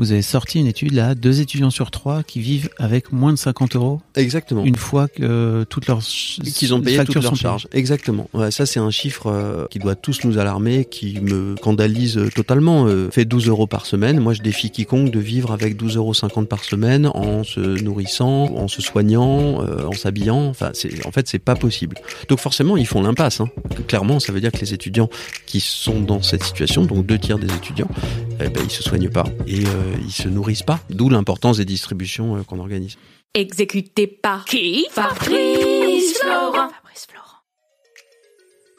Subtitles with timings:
[0.00, 3.38] Vous avez sorti une étude là, deux étudiants sur trois qui vivent avec moins de
[3.38, 4.64] 50 euros Exactement.
[4.64, 7.42] une fois que euh, toutes leurs qu'ils ont payé factures toutes leurs sont payées.
[7.42, 7.68] charges.
[7.72, 8.26] Exactement.
[8.32, 12.30] Ouais, ça c'est un chiffre euh, qui doit tous nous alarmer, qui me scandalise euh,
[12.34, 12.86] totalement.
[12.86, 14.20] Euh, fait 12 euros par semaine.
[14.20, 18.68] Moi je défie quiconque de vivre avec 12,50 euros par semaine en se nourrissant, en
[18.68, 20.46] se soignant, en s'habillant.
[20.46, 21.98] Enfin, c'est en fait c'est pas possible.
[22.30, 23.42] Donc forcément ils font l'impasse.
[23.42, 23.50] Hein.
[23.86, 25.10] Clairement, ça veut dire que les étudiants
[25.44, 27.90] qui sont dans cette situation, donc deux tiers des étudiants,
[28.42, 29.64] eh ben, ils se soignent pas et
[30.02, 30.80] ils se nourrissent pas.
[30.90, 32.96] D'où l'importance des distributions euh, qu'on organise.
[33.34, 36.68] Exécuté par qui Fabrice Florent.
[36.70, 37.30] Fabrice Florent.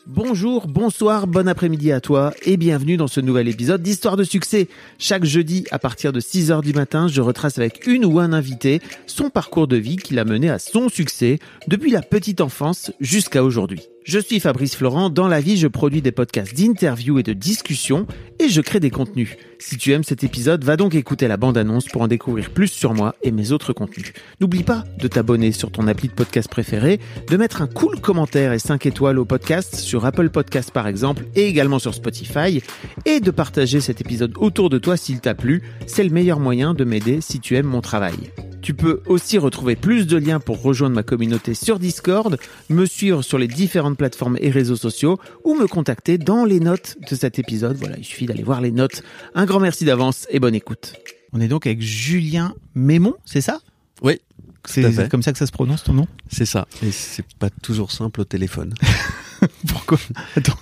[0.08, 4.68] Bonjour, bonsoir, bon après-midi à toi et bienvenue dans ce nouvel épisode d'Histoire de succès.
[4.98, 8.82] Chaque jeudi à partir de 6h du matin, je retrace avec une ou un invité
[9.06, 13.44] son parcours de vie qui l'a mené à son succès depuis la petite enfance jusqu'à
[13.44, 13.88] aujourd'hui.
[14.04, 18.08] Je suis Fabrice Florent, dans la vie je produis des podcasts d'interviews et de discussions
[18.40, 19.38] et je crée des contenus.
[19.60, 22.96] Si tu aimes cet épisode, va donc écouter la bande-annonce pour en découvrir plus sur
[22.96, 24.12] moi et mes autres contenus.
[24.40, 27.00] N'oublie pas de t'abonner sur ton appli de podcast préféré,
[27.30, 31.26] de mettre un cool commentaire et 5 étoiles au podcast sur Apple Podcast par exemple
[31.36, 32.64] et également sur Spotify
[33.06, 35.62] et de partager cet épisode autour de toi s'il t'a plu.
[35.86, 38.32] C'est le meilleur moyen de m'aider si tu aimes mon travail.
[38.62, 42.38] Tu peux aussi retrouver plus de liens pour rejoindre ma communauté sur Discord,
[42.70, 46.98] me suivre sur les différentes plateformes et réseaux sociaux ou me contacter dans les notes
[47.10, 47.78] de cet épisode.
[47.78, 49.04] Voilà, il suffit d'aller voir les notes.
[49.36, 50.94] Un grand merci d'avance et bonne écoute.
[51.34, 53.60] On est donc avec Julien Mémon, c'est ça?
[54.02, 54.20] Oui,
[54.66, 56.08] C'est comme ça que ça se prononce ton nom?
[56.30, 56.68] C'est ça.
[56.84, 58.74] Et c'est pas toujours simple au téléphone.
[59.68, 59.98] Pourquoi?
[60.36, 60.58] Attends.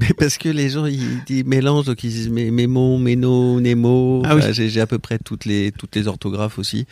[0.00, 4.22] Mais parce que les gens ils, ils mélangent, donc ils disent mémo, méno, némo.
[4.24, 4.42] Ah oui.
[4.52, 6.86] J'ai, à peu près toutes les toutes les orthographes aussi.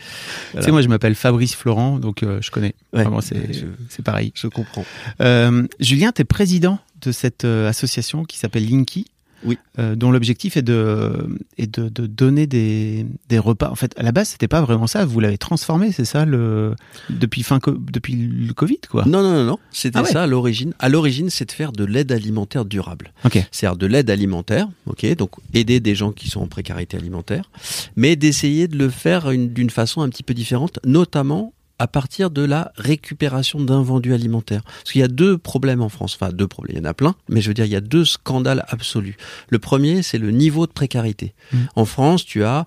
[0.55, 2.75] Tu sais, moi je m'appelle Fabrice Florent, donc euh, je connais.
[2.93, 4.31] Ouais, Vraiment, c'est pareil.
[4.35, 4.85] Je comprends.
[5.21, 9.07] Euh, Julien, tu es président de cette euh, association qui s'appelle Linky.
[9.43, 9.57] Oui.
[9.79, 11.11] euh, dont l'objectif est de
[11.57, 13.69] est de, de donner des, des repas.
[13.69, 15.05] En fait, à la base, c'était pas vraiment ça.
[15.05, 16.75] Vous l'avez transformé, c'est ça, le
[17.09, 17.59] depuis fin
[17.91, 19.03] depuis le Covid, quoi?
[19.05, 19.59] Non, non, non, non.
[19.71, 20.11] C'était Ah ouais.
[20.11, 20.73] ça à l'origine.
[20.79, 23.13] À l'origine, c'est de faire de l'aide alimentaire durable.
[23.25, 23.43] Ok.
[23.51, 27.49] C'est-à-dire de l'aide alimentaire, ok, donc aider des gens qui sont en précarité alimentaire,
[27.95, 32.29] mais d'essayer de le faire une- d'une façon un petit peu différente, notamment à partir
[32.29, 34.61] de la récupération d'invendus alimentaires.
[34.63, 36.93] Parce qu'il y a deux problèmes en France, enfin deux problèmes, il y en a
[36.93, 39.17] plein, mais je veux dire, il y a deux scandales absolus.
[39.49, 41.33] Le premier, c'est le niveau de précarité.
[41.51, 41.57] Mmh.
[41.75, 42.65] En France, tu as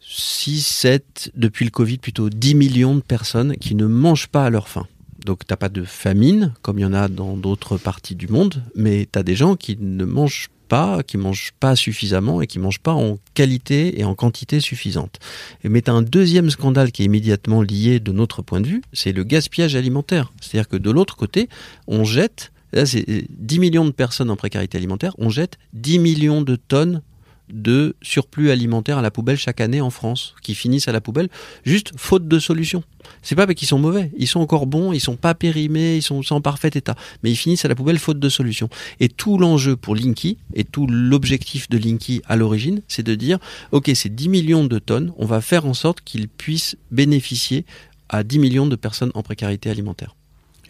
[0.00, 4.50] 6, 7, depuis le Covid, plutôt 10 millions de personnes qui ne mangent pas à
[4.50, 4.86] leur faim.
[5.26, 8.62] Donc t'as pas de famine comme il y en a dans d'autres parties du monde,
[8.74, 12.80] mais t'as des gens qui ne mangent pas, qui mangent pas suffisamment et qui mangent
[12.80, 15.18] pas en qualité et en quantité suffisante.
[15.64, 19.12] Mais t'as un deuxième scandale qui est immédiatement lié de notre point de vue, c'est
[19.12, 20.32] le gaspillage alimentaire.
[20.40, 21.50] C'est-à-dire que de l'autre côté,
[21.88, 26.40] on jette, là c'est 10 millions de personnes en précarité alimentaire, on jette 10 millions
[26.40, 27.02] de tonnes
[27.52, 31.28] de surplus alimentaire à la poubelle chaque année en France, qui finissent à la poubelle
[31.64, 32.82] juste faute de solution.
[33.22, 36.02] C'est pas parce qu'ils sont mauvais, ils sont encore bons, ils sont pas périmés, ils
[36.02, 38.68] sont en parfait état, mais ils finissent à la poubelle faute de solution.
[39.00, 43.38] Et tout l'enjeu pour Linky et tout l'objectif de Linky à l'origine, c'est de dire
[43.72, 47.64] OK, c'est 10 millions de tonnes, on va faire en sorte qu'ils puissent bénéficier
[48.08, 50.14] à 10 millions de personnes en précarité alimentaire.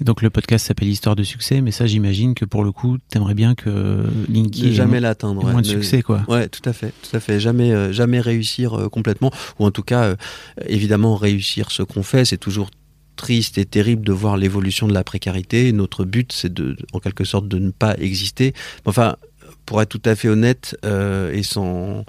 [0.05, 3.35] Donc le podcast s'appelle Histoire de succès, mais ça, j'imagine que pour le coup, t'aimerais
[3.35, 4.05] bien que
[4.35, 5.45] ait jamais l'atteindre.
[5.45, 5.53] ouais.
[5.53, 6.23] moins de Ne- succès, quoi.
[6.29, 7.41] Ouais, tout à fait, tout à fait.
[7.41, 10.17] Jamais, euh, jamais réussir euh, complètement, ou en tout cas, euh,
[10.67, 12.71] évidemment, réussir ce qu'on fait, c'est toujours
[13.17, 15.71] triste et terrible de voir l'évolution de la précarité.
[15.73, 18.55] Notre but, c'est de, en quelque sorte, de ne pas exister.
[18.85, 19.17] Enfin,
[19.67, 22.05] pour être tout à fait honnête et sans,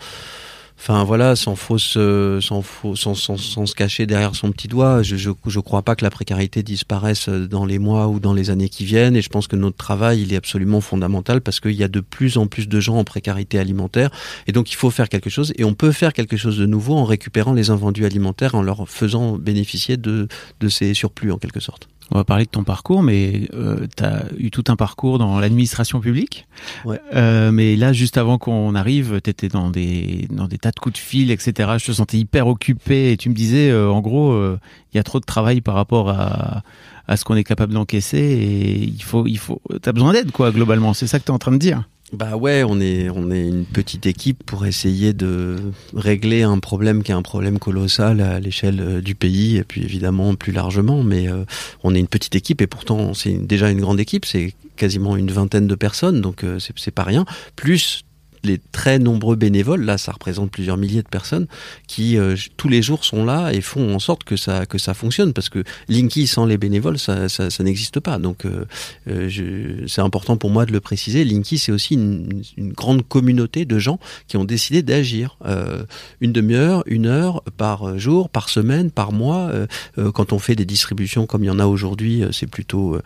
[0.83, 4.67] enfin voilà, sans fausse, euh, sans, faux, sans, sans, sans se cacher derrière son petit
[4.67, 8.33] doigt, je, je, je crois pas que la précarité disparaisse dans les mois ou dans
[8.33, 9.15] les années qui viennent.
[9.15, 12.01] Et je pense que notre travail, il est absolument fondamental parce qu'il y a de
[12.01, 14.09] plus en plus de gens en précarité alimentaire.
[14.45, 15.53] Et donc, il faut faire quelque chose.
[15.57, 18.89] Et on peut faire quelque chose de nouveau en récupérant les invendus alimentaires, en leur
[18.89, 20.27] faisant bénéficier de,
[20.59, 21.87] de ces surplus, en quelque sorte.
[22.11, 25.39] On va parler de ton parcours, mais euh, tu as eu tout un parcours dans
[25.39, 26.47] l'administration publique.
[26.85, 26.99] Ouais.
[27.15, 30.79] Euh, mais là, juste avant qu'on arrive, tu étais dans des, dans des tas de
[30.79, 31.71] coups de fil, etc.
[31.77, 34.59] Je te sentais hyper occupé et tu me disais, euh, en gros, euh,
[34.93, 36.63] il y a trop de travail par rapport à,
[37.07, 40.51] à ce qu'on est capable d'encaisser et il faut, il faut, t'as besoin d'aide, quoi,
[40.51, 40.93] globalement.
[40.93, 41.83] C'est ça que tu es en train de dire.
[42.11, 45.55] Bah ouais, on est on est une petite équipe pour essayer de
[45.95, 49.81] régler un problème qui est un problème colossal à l'échelle euh, du pays et puis
[49.81, 51.01] évidemment plus largement.
[51.01, 51.43] Mais euh,
[51.83, 54.25] on est une petite équipe et pourtant c'est déjà une grande équipe.
[54.25, 57.25] C'est quasiment une vingtaine de personnes, donc euh, c'est pas rien.
[57.55, 58.03] Plus
[58.43, 61.47] les très nombreux bénévoles, là ça représente plusieurs milliers de personnes,
[61.87, 65.49] qui euh, tous les jours sont là et font en sorte que ça, fonctionne, parce
[65.49, 67.27] que Linky sans les bénévoles, ça,
[67.59, 68.19] n'existe pas.
[68.19, 68.65] Donc euh,
[69.07, 69.29] euh
[69.87, 71.23] c'est important pour moi de le préciser.
[71.23, 75.37] Linky, c'est aussi une, grande communauté de gens qui ont décidé d'agir.
[76.21, 79.51] Une demi-heure, une heure par jour, par semaine, par mois.
[80.13, 82.97] Quand on fait des distributions comme il y en a aujourd'hui, c'est plutôt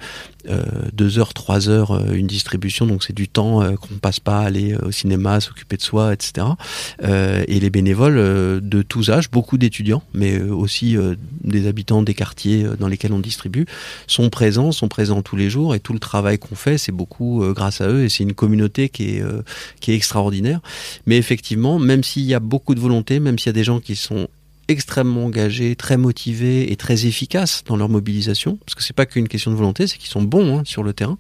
[0.94, 4.46] deux heures, trois heures une distribution, donc c'est du temps qu'on ne passe pas à
[4.46, 6.48] aller au cinéma, s'occuper de soi, etc.
[7.04, 10.96] Euh, et les bénévoles euh, de tous âges, beaucoup d'étudiants, mais euh, aussi
[11.44, 13.66] des habitants des quartiers dans lesquels on distribue,
[14.08, 17.44] sont présents, sont présents tous les jours, et tout le travail qu'on fait, c'est beaucoup
[17.54, 19.24] grâce à eux, et c'est une communauté qui est,
[19.80, 20.60] qui est extraordinaire.
[21.06, 23.80] Mais effectivement, même s'il y a beaucoup de volonté, même s'il y a des gens
[23.80, 24.28] qui sont
[24.68, 29.28] extrêmement engagés, très motivés et très efficaces dans leur mobilisation, parce que c'est pas qu'une
[29.28, 31.18] question de volonté, c'est qu'ils sont bons hein, sur le terrain.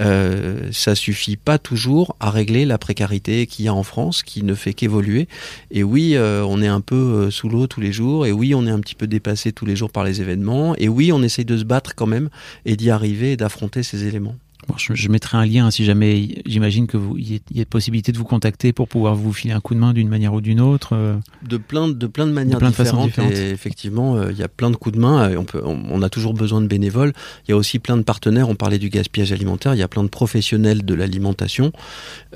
[0.00, 4.42] Euh, ça suffit pas toujours à régler la précarité qu'il y a en France, qui
[4.42, 5.28] ne fait qu'évoluer.
[5.70, 8.54] Et oui, euh, on est un peu euh, sous l'eau tous les jours, et oui,
[8.54, 11.22] on est un petit peu dépassé tous les jours par les événements, et oui, on
[11.22, 12.28] essaye de se battre quand même
[12.64, 14.36] et d'y arriver et d'affronter ces éléments
[14.76, 18.24] je, mettrai un lien si jamais j'imagine que vous il y, a possibilité de vous
[18.24, 20.90] contacter pour pouvoir vous filer un coup de main d'une manière ou d'une autre.
[20.94, 21.16] Euh.
[21.46, 24.76] De plein de plein de manières différentes, Et effectivement, euh, il y a plein de
[24.76, 25.36] coups de main.
[25.36, 27.12] on peut, on, a toujours besoin de bénévoles.
[27.46, 28.48] Il y a aussi plein de partenaires.
[28.48, 29.74] On parlait du gaspillage alimentaire.
[29.74, 31.72] Il y a plein de professionnels de l'alimentation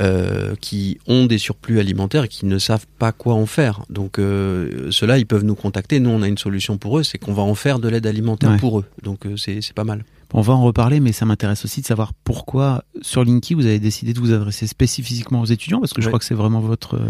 [0.01, 3.83] euh, qui ont des surplus alimentaires et qui ne savent pas quoi en faire.
[3.91, 6.01] Donc euh, ceux-là, ils peuvent nous contacter.
[6.01, 8.57] Nous, on a une solution pour eux, c'est qu'on va en faire de l'aide alimentaire
[8.59, 8.85] pour eux.
[9.03, 10.05] Donc c'est pas mal.
[10.37, 13.79] On va en reparler, mais ça m'intéresse aussi de savoir pourquoi sur Linky vous avez
[13.79, 16.97] décidé de vous adresser spécifiquement aux étudiants, parce que je crois que c'est vraiment votre
[16.97, 17.07] euh,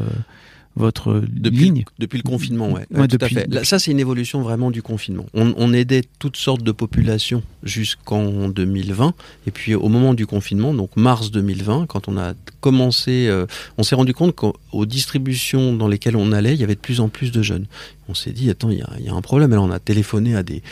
[0.76, 2.84] votre depuis ligne Depuis le confinement, ouais.
[2.90, 3.64] ouais, tout à fait.
[3.64, 5.24] ça, c'est une évolution vraiment du confinement.
[5.32, 9.14] On, on aidait toutes sortes de populations jusqu'en 2020,
[9.46, 13.46] et puis au moment du confinement, donc mars 2020, quand on a commencé, euh,
[13.78, 17.00] on s'est rendu compte qu'aux distributions dans lesquelles on allait, il y avait de plus
[17.00, 17.66] en plus de jeunes.
[18.08, 19.52] On s'est dit, attends, il y, a, il y a un problème.
[19.52, 20.62] Alors on a téléphoné à des,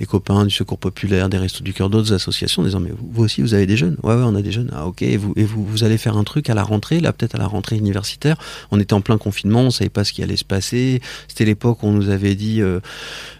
[0.00, 3.22] des copains du Secours Populaire, des Restos du Cœur, d'autres associations, en disant, mais vous,
[3.22, 4.70] aussi, vous avez des jeunes Ouais, ouais, on a des jeunes.
[4.72, 5.02] Ah, ok.
[5.02, 7.38] Et vous, et vous, vous allez faire un truc à la rentrée, là, peut-être à
[7.38, 8.38] la rentrée universitaire.
[8.70, 11.02] On était en plein confinement, on savait pas ce qui allait se passer.
[11.28, 12.80] C'était l'époque où on nous avait dit, euh,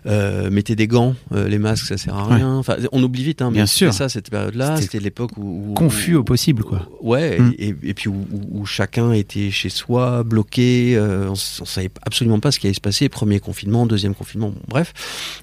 [0.04, 2.56] euh, mettez des gants, euh, les masques, ça sert à rien.
[2.56, 3.94] Enfin, on oublie vite, hein, Bien sûr.
[3.94, 4.76] ça, cette période-là.
[4.76, 6.86] C'était l'époque où, Confus au possible, quoi.
[7.00, 7.54] Ouais, mm.
[7.58, 11.00] et, et, puis où, où, chacun était chez soi, bloqué.
[11.00, 13.08] on, on savait absolument pas ce qui allait se passer.
[13.08, 14.92] Premier confinement, deuxième confinement, bref.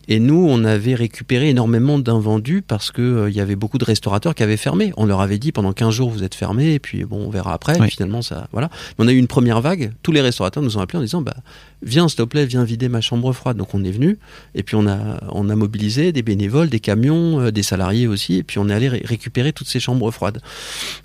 [0.08, 4.36] Et nous, on avait récupéré énormément d'invendus parce que euh, y avait beaucoup de restaurateurs
[4.36, 4.94] qui avaient fermé.
[4.98, 7.54] On leur avait dit pendant 15 jours vous êtes fermés et puis bon on verra
[7.54, 7.76] après.
[7.90, 8.70] finalement ça voilà.
[8.98, 9.92] on a eu une première vague.
[10.04, 11.36] Tous les restaurateurs nous ont appelés en disant bah
[11.82, 13.58] viens s'il te plaît viens vider ma chambre froide.
[13.58, 14.18] Donc on est venu
[14.56, 18.36] et puis on a on a mobilisé des bénévoles, des camions, euh, des salariés aussi
[18.36, 20.42] et puis on est allé récupérer toutes ces chambres froides.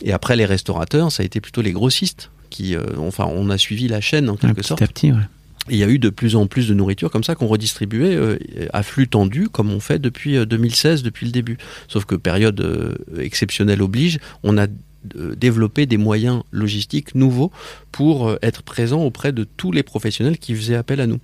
[0.03, 3.59] Et après les restaurateurs ça a été plutôt les grossistes qui euh, enfin on a
[3.59, 4.81] suivi la chaîne en quelque sorte.
[4.81, 5.27] Petit à petit ouais
[5.71, 8.39] il y a eu de plus en plus de nourriture comme ça qu'on redistribuait euh,
[8.73, 11.57] à flux tendu, comme on fait depuis 2016, euh, depuis le début.
[11.89, 14.67] Sauf que période euh, exceptionnelle oblige, on a
[15.05, 17.51] développer des moyens logistiques nouveaux
[17.93, 21.21] pour euh, être présent auprès de tous les professionnels qui faisaient appel à nous.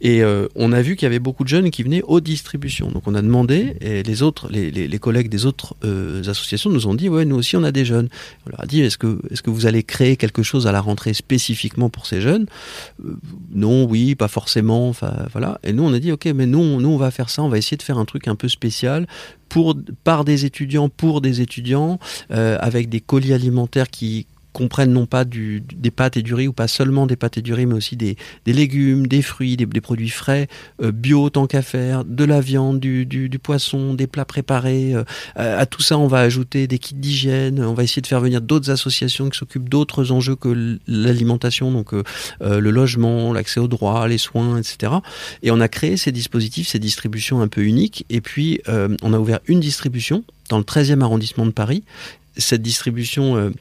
[0.00, 2.90] Et euh, on a vu qu'il y avait beaucoup de jeunes qui venaient aux distributions.
[2.90, 6.86] Donc on a demandé, et les autres, les, les, collègues des autres euh, associations nous
[6.86, 8.08] ont dit, ouais, nous aussi on a des jeunes.
[8.46, 10.80] On leur a dit, est-ce que, est-ce que vous allez créer quelque chose à la
[10.80, 12.46] rentrée spécifiquement pour ces jeunes?
[13.52, 14.92] Non, oui, pas forcément.
[15.32, 15.60] Voilà.
[15.62, 17.58] Et nous on a dit, ok, mais nous, nous on va faire ça, on va
[17.58, 19.06] essayer de faire un truc un peu spécial
[20.04, 21.98] par des étudiants, pour des étudiants,
[22.30, 24.26] euh, avec des colis alimentaires qui
[24.58, 27.54] comprennent non pas des pâtes et du riz, ou pas seulement des pâtes et du
[27.54, 30.48] riz, mais aussi des, légumes, des fruits, des, produits frais,
[30.82, 34.94] euh, bio tant qu'à faire, de la viande, du poisson, des plats préparés.
[34.94, 35.04] Euh,
[35.36, 38.40] à tout ça, on va ajouter des kits d'hygiène, on va essayer de faire venir
[38.40, 42.02] d'autres associations qui s'occupent d'autres enjeux que l'alimentation, donc euh,
[42.40, 44.92] le logement, l'accès aux droits, les soins, etc.
[45.44, 48.60] Et on a créé ces dispositifs, ces distributions un peu uniques, et puis
[49.02, 51.84] on a ouvert une distribution dans le 13e arrondissement de Paris.
[52.36, 53.52] Cette distribution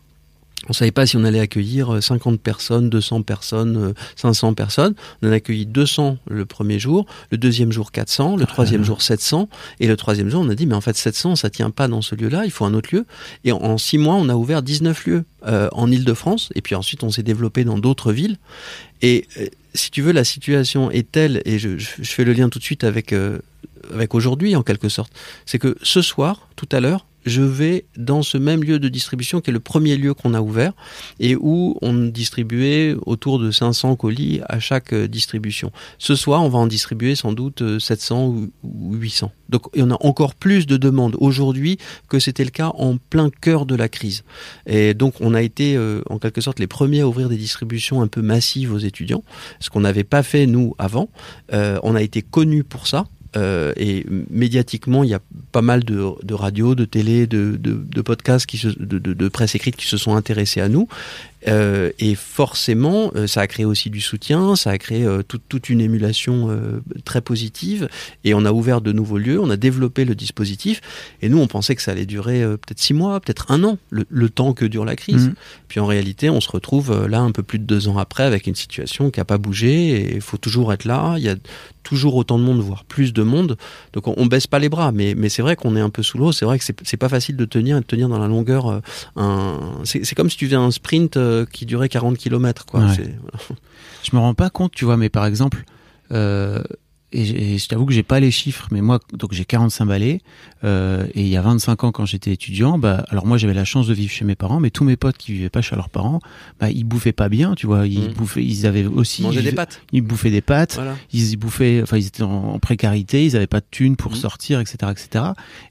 [0.69, 4.93] on savait pas si on allait accueillir 50 euh, personnes, 200 personnes, 500 euh, personnes.
[5.21, 9.01] On en a accueilli 200 le premier jour, le deuxième jour 400, le troisième jour
[9.01, 11.87] 700, et le troisième jour on a dit mais en fait 700 ça tient pas
[11.87, 13.05] dans ce lieu-là, il faut un autre lieu.
[13.43, 17.03] Et en, six mois on a ouvert 19 lieux euh, en Île-de-France, et puis ensuite
[17.03, 18.37] on s'est développé dans d'autres villes.
[19.01, 19.27] Et
[19.75, 22.63] si tu veux la situation est telle, et je, je, fais le lien tout de
[22.63, 23.13] suite avec
[23.93, 25.13] avec aujourd'hui en quelque sorte,
[25.45, 29.41] c'est que ce soir, tout à l'heure, je vais dans ce même lieu de distribution
[29.41, 30.73] qui est le premier lieu qu'on a ouvert
[31.19, 35.71] et où on distribuait autour de 500 colis à chaque euh, distribution.
[35.97, 39.31] Ce soir, on va en distribuer sans doute 700 euh, ou 800.
[39.49, 41.77] Donc en a encore plus de demandes aujourd'hui
[42.09, 44.23] que c'était le cas en plein cœur de la crise.
[44.65, 48.01] Et donc on a été euh, en quelque sorte les premiers à ouvrir des distributions
[48.01, 49.23] un peu massives aux étudiants,
[49.59, 51.09] ce qu'on n'avait pas fait nous avant.
[51.51, 53.05] on a été connus pour ça.
[53.37, 55.19] Euh, et médiatiquement, il y a
[55.51, 59.55] pas mal de, de radios, de télé, de, de, de podcasts, qui se, de, presse
[59.55, 60.87] écrite qui se sont intéressés à nous.
[61.47, 65.81] Euh, et forcément, euh, ça a créé aussi du soutien, ça a créé toute une
[65.81, 66.49] émulation
[67.05, 67.89] très positive.
[68.23, 70.81] Et on a ouvert de nouveaux lieux, on a développé le dispositif.
[71.21, 74.29] Et nous, on pensait que ça allait durer peut-être six mois, peut-être un an, le,
[74.29, 75.29] temps que dure la crise.
[75.29, 75.33] Mmh.
[75.67, 78.47] Puis en réalité, on se retrouve là un peu plus de deux ans après avec
[78.47, 79.89] une situation qui n'a pas bougé.
[79.89, 81.15] Et il faut toujours être là.
[81.17, 81.35] Il y a
[81.87, 83.57] toujours autant de monde, voire plus de monde.
[83.93, 84.91] Donc on, on baisse pas les bras.
[84.91, 86.31] Mais, mais c'est vrai qu'on est un peu sous l'eau.
[86.31, 88.81] C'est vrai que c'est pas facile de tenir et de tenir dans la longueur.
[89.15, 89.59] un...
[89.83, 92.65] C'est comme si tu faisais un sprint euh, qui durait 40 km.
[92.65, 92.87] Quoi.
[94.03, 95.63] Je me rends pas compte, tu vois, mais par exemple,
[97.13, 100.19] et, je t'avoue que j'ai pas les chiffres, mais moi, donc j'ai 45 balais,
[100.63, 103.63] euh, et il y a 25 ans quand j'étais étudiant, bah, alors moi j'avais la
[103.63, 105.89] chance de vivre chez mes parents, mais tous mes potes qui vivaient pas chez leurs
[105.89, 106.19] parents,
[106.59, 108.13] bah, ils bouffaient pas bien, tu vois, ils mmh.
[108.13, 109.81] bouffaient, ils avaient aussi, ils, des pâtes.
[109.93, 110.79] ils bouffaient des pâtes,
[111.13, 114.15] ils bouffaient, enfin ils étaient en, précarité, ils avaient pas de thunes pour mmh.
[114.15, 115.25] sortir, etc., etc.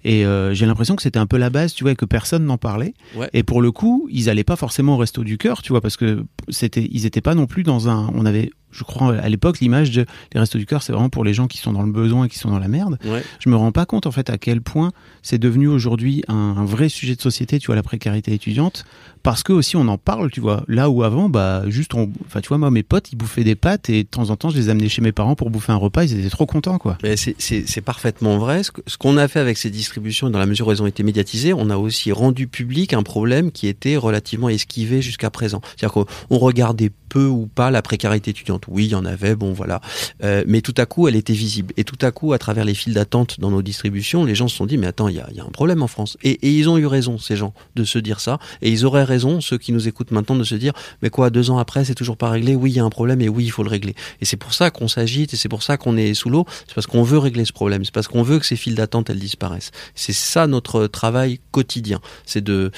[0.05, 2.47] Et euh, j'ai l'impression que c'était un peu la base, tu vois, et que personne
[2.47, 2.95] n'en parlait.
[3.35, 5.99] Et pour le coup, ils allaient pas forcément au resto du cœur, tu vois, parce
[5.99, 9.61] que c'était, ils étaient pas non plus dans un, on avait je crois à l'époque
[9.61, 12.25] l'image des restos du cœur c'est vraiment pour les gens qui sont dans le besoin
[12.25, 13.25] et qui sont dans la merde ouais.
[13.41, 14.93] je me rends pas compte en fait à quel point
[15.23, 18.85] c'est devenu aujourd'hui un, un, vrai sujet de société tu vois la précarité étudiante
[19.27, 20.63] parce que aussi on en parle, tu vois.
[20.69, 21.95] Là où avant, bah juste,
[22.27, 24.51] enfin tu vois, moi mes potes ils bouffaient des pâtes et de temps en temps
[24.51, 26.97] je les amenais chez mes parents pour bouffer un repas, ils étaient trop contents quoi.
[27.17, 28.63] C'est parfaitement vrai.
[28.63, 31.53] Ce qu'on a fait avec ces distributions, dans la mesure où elles ont été médiatisées,
[31.53, 35.61] on a aussi rendu public un problème qui était relativement esquivé jusqu'à présent.
[35.77, 38.65] C'est-à-dire qu'on regardait peu ou pas la précarité étudiante.
[38.69, 39.81] Oui, il y en avait, bon voilà,
[40.23, 42.75] euh, mais tout à coup elle était visible et tout à coup à travers les
[42.75, 45.27] files d'attente dans nos distributions, les gens se sont dit mais attends, il y a,
[45.27, 48.39] un problème en France et, ils ont eu raison ces gens de se dire ça
[48.63, 49.05] et ils auraient
[49.41, 52.17] ceux qui nous écoutent maintenant, de se dire, mais quoi, deux ans après, c'est toujours
[52.17, 53.95] pas réglé Oui, il y a un problème et oui, il faut le régler.
[54.21, 56.47] Et c'est pour ça qu'on s'agite et c'est pour ça qu'on est sous l'eau.
[56.67, 57.85] C'est parce qu'on veut régler ce problème.
[57.85, 59.71] C'est parce qu'on veut que ces files d'attente, elles disparaissent.
[59.95, 62.01] C'est ça notre travail quotidien.
[62.25, 62.71] C'est de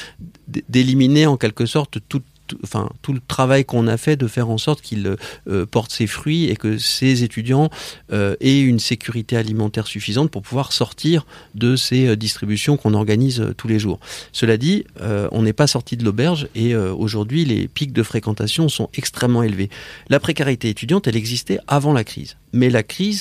[0.68, 2.24] d'éliminer en quelque sorte toute
[2.62, 5.16] enfin, tout le travail qu'on a fait de faire en sorte qu'il
[5.48, 7.70] euh, porte ses fruits et que ces étudiants
[8.12, 13.44] euh, aient une sécurité alimentaire suffisante pour pouvoir sortir de ces euh, distributions qu'on organise
[13.56, 13.98] tous les jours.
[14.32, 14.84] Cela dit,
[15.32, 19.70] on n'est pas sorti de l'auberge et aujourd'hui les pics de fréquentation sont extrêmement élevés.
[20.08, 23.20] La précarité étudiante, elle existait avant la crise, mais la crise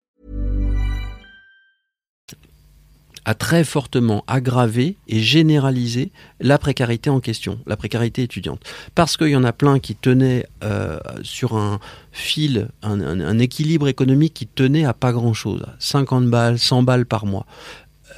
[3.25, 8.61] a très fortement aggravé et généralisé la précarité en question, la précarité étudiante.
[8.95, 11.79] Parce qu'il y en a plein qui tenaient euh, sur un
[12.11, 17.25] fil, un, un, équilibre économique qui tenait à pas grand-chose, 50 balles, 100 balles par
[17.25, 17.45] mois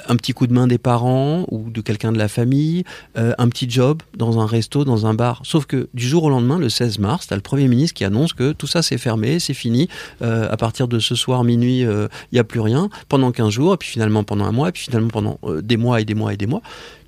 [0.07, 2.83] un petit coup de main des parents ou de quelqu'un de la famille,
[3.17, 5.41] euh, un petit job dans un resto, dans un bar.
[5.43, 8.05] Sauf que du jour au lendemain, le 16 mars, tu as le Premier ministre qui
[8.05, 9.89] annonce que tout ça c'est fermé, c'est fini.
[10.22, 13.50] Euh, à partir de ce soir minuit, il euh, n'y a plus rien pendant 15
[13.50, 16.15] jours, et puis finalement pendant un mois, et puis finalement pendant des mois et des
[16.15, 16.62] mois et des mois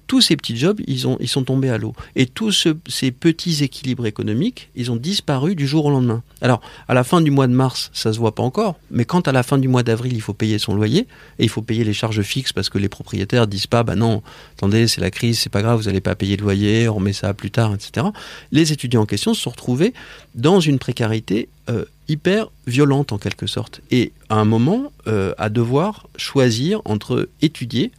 [0.08, 1.94] tous ces petits jobs, ils, ont, ils sont tombés à l'eau.
[2.16, 6.22] Et tous ces petits équilibres économiques, ils ont disparu du jour au lendemain.
[6.42, 9.28] Alors, à la fin du mois de mars, ça se voit pas encore, mais quand
[9.28, 11.08] à la fin du mois d'avril, il faut payer son loyer,
[11.40, 14.22] et il faut payer les charges fixes parce que les propriétaires disent pas, bah non,
[14.58, 17.14] attendez, c'est la crise, c'est pas grave, vous n'allez pas payer le loyer, on remet
[17.14, 18.08] ça plus tard, etc.
[18.52, 19.94] Les étudiants en question se sont retrouvés
[20.36, 23.82] dans une précarité euh, hyper violente en quelque sorte.
[23.90, 27.92] Et à un moment, euh, à devoir choisir entre étudier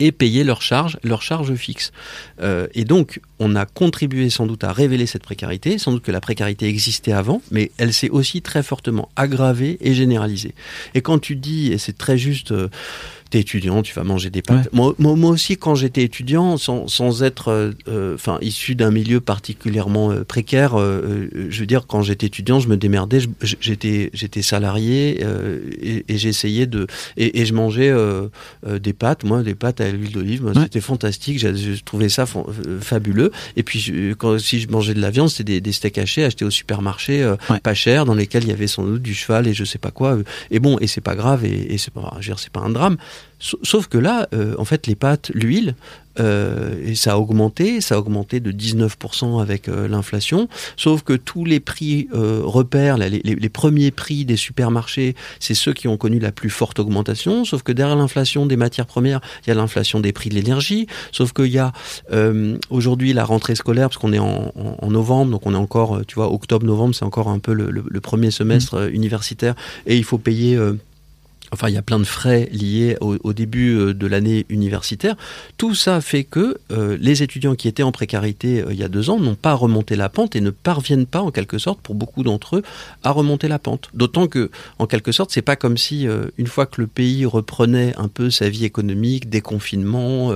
[0.00, 1.92] et payer leurs charges, leurs charges fixes.
[2.40, 6.12] Euh, et donc, on a contribué sans doute à révéler cette précarité, sans doute que
[6.12, 10.54] la précarité existait avant, mais elle s'est aussi très fortement aggravée et généralisée.
[10.94, 12.68] Et quand tu dis, et c'est très juste, euh,
[13.30, 14.68] t'es étudiant, tu vas manger des pâtes.
[14.72, 19.20] Moi, moi, aussi, quand j'étais étudiant, sans, sans être, euh, euh, enfin, issu d'un milieu
[19.20, 23.20] particulièrement euh, précaire, je veux dire, quand j'étais étudiant, je me démerdais,
[23.60, 25.20] j'étais, j'étais salarié
[25.82, 27.92] et, et j'essayais de, et, et, je mangeais
[28.66, 32.24] des pâtes, moi, des pâtes à l'huile d'olive, c'était fantastique, je trouvais ça
[32.80, 33.30] fabuleux.
[33.56, 36.44] Et puis, quand, si je mangeais de la viande, c'était des, des, steaks hachés achetés
[36.44, 39.64] au supermarché, pas cher, dans lesquels il y avait sans doute du cheval et je
[39.64, 40.18] sais pas quoi.
[40.50, 42.18] Et bon, et c'est pas grave et, et c'est pas,
[42.52, 42.96] pas un drame.
[43.40, 45.76] Sauf que là, euh, en fait, les pâtes, l'huile,
[46.18, 50.48] euh, et ça a augmenté, ça a augmenté de 19% avec euh, l'inflation.
[50.76, 55.86] Sauf que tous les prix repères, les, les, premiers prix des supermarchés, c'est ceux qui
[55.86, 57.44] ont connu la plus forte augmentation.
[57.44, 60.88] Sauf que derrière l'inflation des matières premières, il y a l'inflation des prix de l'énergie.
[61.12, 61.72] Sauf qu'il y a
[62.70, 66.16] aujourd'hui la rentrée scolaire, parce qu'on est en, en, novembre, donc on est encore, tu
[66.16, 68.94] vois, octobre-novembre, c'est encore un peu le, le, premier semestre mmh.
[68.94, 69.54] universitaire,
[69.86, 70.58] et il faut payer
[71.52, 75.16] Enfin, il y a plein de frais liés au, début euh, de l'année universitaire.
[75.56, 78.88] Tout ça fait que euh, les étudiants qui étaient en précarité euh, il y a
[78.88, 81.94] deux ans n'ont pas remonté la pente et ne parviennent pas, en quelque sorte, pour
[81.94, 82.62] beaucoup d'entre eux,
[83.02, 83.90] à remonter la pente.
[83.94, 87.94] D'autant que, en quelque sorte, c'est pas comme si une fois que le pays reprenait
[87.96, 90.34] un peu sa vie économique, déconfinement,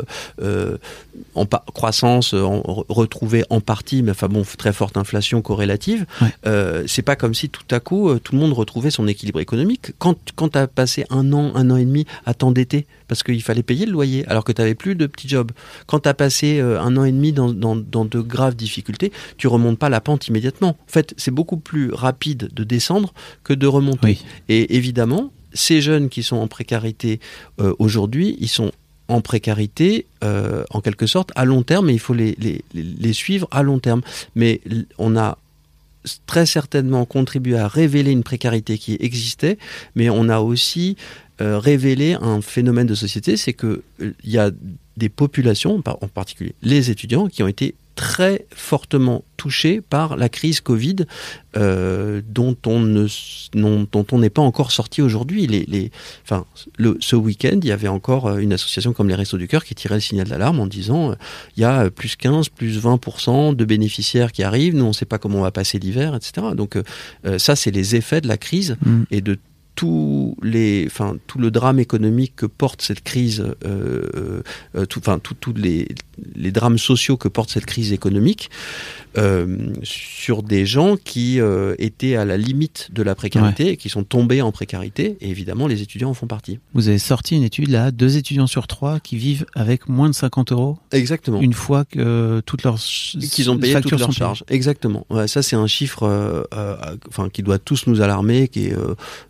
[1.35, 6.07] en croissance retrouvée en partie, mais enfin bon, très forte inflation corrélative,
[6.87, 9.93] c'est pas comme si tout à coup tout le monde retrouvait son équilibre économique.
[9.99, 13.63] Quand quand t'as passé un an, un an et demi à t'endetter parce qu'il fallait
[13.63, 15.53] payer le loyer alors que tu n'avais plus de petit job.
[15.87, 19.79] Quand tu as passé euh, un an et demi dans, de graves difficultés, tu remontes
[19.79, 20.71] pas la pente immédiatement.
[20.71, 23.13] En fait, c'est beaucoup plus rapide de descendre
[23.45, 24.19] que de remonter.
[24.49, 27.21] Et évidemment, ces jeunes qui sont en précarité
[27.61, 28.73] euh, aujourd'hui, ils sont
[29.09, 32.37] en précarité, euh, en quelque sorte, à long terme, et il faut les,
[32.73, 34.01] les, suivre à long terme.
[34.35, 34.61] Mais
[34.99, 35.39] on a
[36.27, 39.59] très certainement contribué à révéler une précarité qui existait,
[39.95, 40.97] mais on a aussi
[41.41, 44.51] euh, révélé un phénomène de société, c'est qu'il euh, y a
[44.97, 50.61] des populations, en particulier les étudiants, qui ont été très fortement touché par la crise
[50.61, 50.97] Covid
[51.57, 53.07] euh, dont on ne
[53.55, 55.47] dont on n'est pas encore sorti aujourd'hui.
[55.47, 55.91] Les, les,
[56.25, 56.47] enfin,
[56.79, 59.65] le, ce week-end, il y avait encore euh, une association comme les Restos du Cœur
[59.65, 61.15] qui tirait le signal d'alarme en disant euh,
[61.57, 65.05] il y a plus 15, plus 20% de bénéficiaires qui arrivent, nous on ne sait
[65.05, 66.49] pas comment on va passer l'hiver, etc.
[66.55, 66.79] Donc
[67.39, 69.03] ça, c'est les effets de la crise mmh.
[69.11, 69.39] et de
[69.75, 74.43] tous les, enfin, tout le drame économique que porte cette crise, euh,
[74.77, 75.89] euh, tout, enfin, tous les,
[76.35, 78.51] les, drames sociaux que porte cette crise économique
[79.19, 83.89] euh, sur des gens qui euh, étaient à la limite de la précarité et qui
[83.89, 85.17] sont tombés en précarité.
[85.21, 86.59] Et évidemment, les étudiants en font partie.
[86.75, 90.15] Vous avez sorti une étude là, deux étudiants sur trois qui vivent avec moins de
[90.15, 90.79] 50 euros.
[90.93, 91.41] Exactement.
[91.41, 94.45] Une fois que toutes leurs qu'ils ont payé toutes leurs charges.
[94.49, 95.07] Exactement.
[95.09, 96.47] Ouais, ça, c'est un chiffre,
[97.09, 98.77] enfin, qui doit tous nous alarmer, qui est,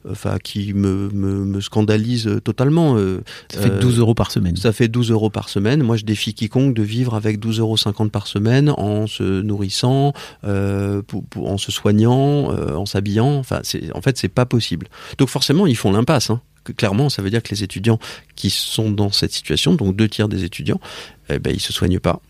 [0.08, 2.96] enfin qui me, me, me scandalise totalement.
[2.96, 4.56] Euh, ça fait 12 euros par semaine.
[4.56, 5.82] Ça fait 12 euros par semaine.
[5.82, 10.12] Moi, je défie quiconque de vivre avec 12,50 euros par semaine en se nourrissant,
[10.44, 13.38] euh, pour, en se soignant, euh, en s'habillant.
[13.38, 13.60] Enfin,
[13.94, 14.88] en fait, c'est pas possible.
[15.18, 16.30] Donc forcément, ils font l'impasse.
[16.30, 16.40] Hein.
[16.76, 17.98] Clairement, ça veut dire que les étudiants
[18.36, 20.80] qui sont dans cette situation, donc deux tiers des étudiants,
[21.28, 22.20] eh ben, ils se soignent pas.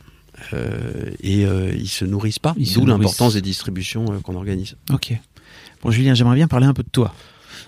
[0.54, 2.54] Euh, et euh, ils se nourrissent pas.
[2.56, 4.76] D'où l'importance des distributions qu'on organise.
[4.90, 5.12] Ok.
[5.82, 7.14] Bon, Julien, j'aimerais bien parler un peu de toi.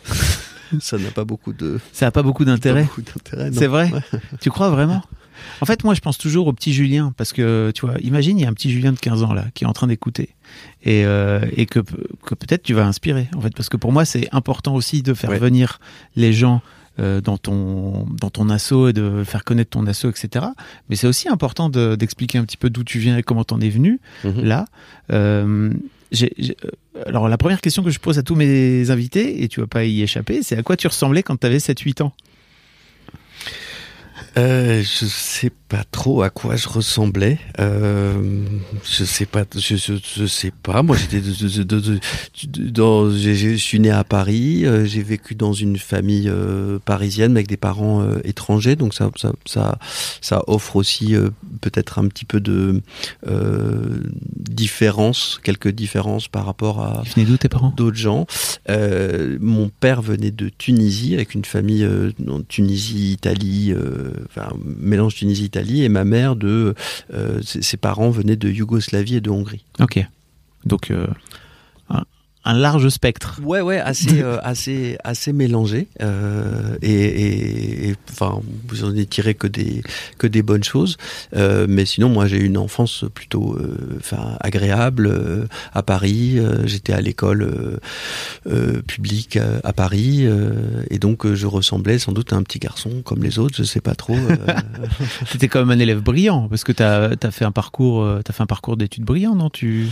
[0.81, 1.79] ça n'a pas beaucoup de.
[1.93, 2.87] Ça n'a pas beaucoup d'intérêt.
[3.53, 3.91] C'est vrai.
[4.41, 5.03] Tu crois vraiment?
[5.61, 8.43] En fait, moi, je pense toujours au petit Julien parce que tu vois, imagine, il
[8.43, 10.31] y a un petit Julien de 15 ans là qui est en train d'écouter
[10.85, 13.29] et, euh, et que, que peut-être tu vas inspirer.
[13.37, 15.81] En fait, parce que pour moi, c'est important aussi de faire venir
[16.17, 16.63] les gens.
[17.01, 20.47] Euh, dans ton dans ton assaut et de faire connaître ton assaut etc
[20.89, 23.69] mais c'est aussi important d'expliquer un petit peu d'où tu viens et comment t'en es
[23.69, 24.45] venu mhm.
[24.45, 24.67] là
[25.11, 25.73] euh,
[26.23, 26.27] euh,
[27.07, 29.85] alors la première question que je pose à tous mes invités, et tu vas pas
[29.85, 32.13] y échapper, c'est à quoi tu ressemblais quand tu avais 7-8 ans?
[34.37, 37.39] Euh, je sais pas trop à quoi je ressemblais.
[37.61, 38.45] Euh,
[38.85, 39.45] je sais pas.
[39.55, 40.83] Je, je, sais pas.
[40.83, 41.23] Moi, j'étais
[42.71, 43.11] dans.
[43.11, 44.67] Je suis né à Paris.
[44.67, 48.75] Euh, j'ai vécu dans une famille euh, parisienne avec des parents euh, étrangers.
[48.75, 49.79] Donc ça, ça, ça,
[50.21, 51.15] ça offre aussi
[51.61, 52.83] peut-être un petit peu de
[54.37, 57.03] différence, quelques différences par rapport à.
[57.77, 58.27] D'autres gens.
[58.69, 61.89] mon père venait de Tunisie avec une famille
[62.49, 63.75] Tunisie, Italie
[64.27, 66.75] enfin, mélange Tunisie-Italie, et ma mère de,
[67.13, 69.65] euh, ses, parents venaient de Yougoslavie et de Hongrie.
[69.81, 70.05] Ok.
[70.65, 71.07] Donc, euh,
[72.45, 73.41] un large spectre.
[73.43, 75.89] Ouais, ouais, assez, euh, assez, assez mélangé.
[76.03, 79.83] Euh, et, et, enfin, vous en avez tiré que des,
[80.19, 80.97] que des bonnes choses.
[81.35, 86.39] Euh, mais sinon, moi, j'ai eu une enfance plutôt, euh, enfin, agréable euh, à Paris.
[86.65, 87.81] J'étais à l'école
[88.87, 90.27] publique à, Paris,
[90.91, 93.57] et donc je ressemblais sans doute à un petit garçon comme les autres.
[93.57, 94.17] Je sais pas trop.
[95.27, 98.33] C'était quand même un élève brillant, parce que tu as, as, fait un parcours, as
[98.33, 99.51] fait un parcours d'études brillant, non?
[99.51, 99.89] Tu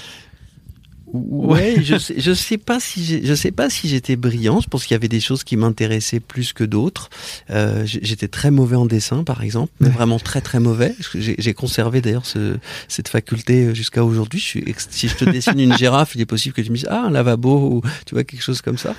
[1.12, 4.60] Ouais, je sais, je sais pas si je sais pas si j'étais brillant.
[4.60, 7.10] Je pense qu'il y avait des choses qui m'intéressaient plus que d'autres.
[7.50, 10.94] Euh, j'étais très mauvais en dessin, par exemple, mais vraiment très très mauvais.
[11.14, 12.56] J'ai conservé d'ailleurs ce,
[12.88, 14.40] cette faculté jusqu'à aujourd'hui.
[14.40, 17.10] Si je te dessine une girafe, il est possible que tu me dises ah un
[17.10, 18.94] lavabo ou tu vois quelque chose comme ça.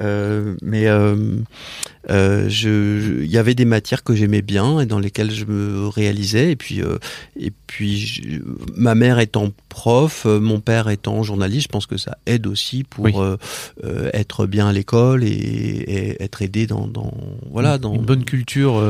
[0.00, 1.36] Euh, mais euh,
[2.10, 5.88] euh, je, il y avait des matières que j'aimais bien et dans lesquelles je me
[5.88, 6.52] réalisais.
[6.52, 6.98] Et puis, euh,
[7.38, 8.38] et puis, je-
[8.76, 12.84] ma mère étant prof, euh, mon père étant journaliste, je pense que ça aide aussi
[12.84, 13.12] pour Oui.
[13.16, 17.12] euh, être bien à l'école et, et être aidé dans, dans
[17.50, 18.82] voilà, dans une bonne culture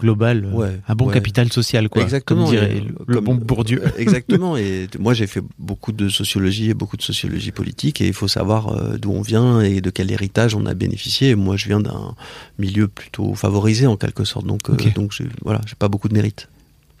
[0.00, 1.14] globale, Ouais, un bon ouais.
[1.14, 2.02] capital social, quoi.
[2.02, 2.44] Exactement.
[2.44, 3.82] Comme dirait le, comme- bon Bourdieu.
[3.98, 4.56] Exactement.
[4.64, 8.00] Et moi, j'ai fait beaucoup de sociologie et beaucoup de sociologie politique.
[8.00, 11.30] Et il faut savoir d'où on vient et de quel héritage on a bénéficié.
[11.30, 12.14] Et moi, je viens d'un
[12.64, 14.46] milieu plutôt favorisé en quelque sorte.
[14.46, 14.94] Donc, euh, Ok.
[14.94, 15.10] donc
[15.42, 16.48] voilà, j'ai pas beaucoup de mérite.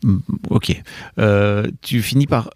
[0.02, 0.18] Mm,
[0.50, 0.68] Ok.
[1.18, 2.50] Euh, tu finis par.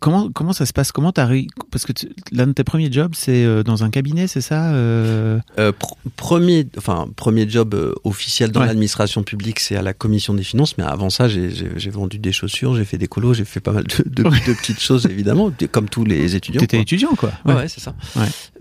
[0.00, 0.92] Comment, comment ça se passe?
[0.92, 1.92] Comment Parce que
[2.32, 5.38] l'un de tes premiers jobs, c'est euh, dans un cabinet, c'est ça euh?
[5.58, 8.66] Euh, pr- premier, enfin premier job officiel dans Ouais.
[8.66, 10.76] l'administration publique, c'est à la commission des finances.
[10.78, 11.50] Mais avant ça, j'ai-
[11.90, 14.80] vendu des chaussures, j'ai fait des colos, j'ai fait pas mal de, de- de petites
[14.80, 16.60] choses évidemment, comme tous les étudiants.
[16.60, 17.32] T'étais étudiant, quoi.
[17.44, 17.94] Ouais, ouais, c'est ça.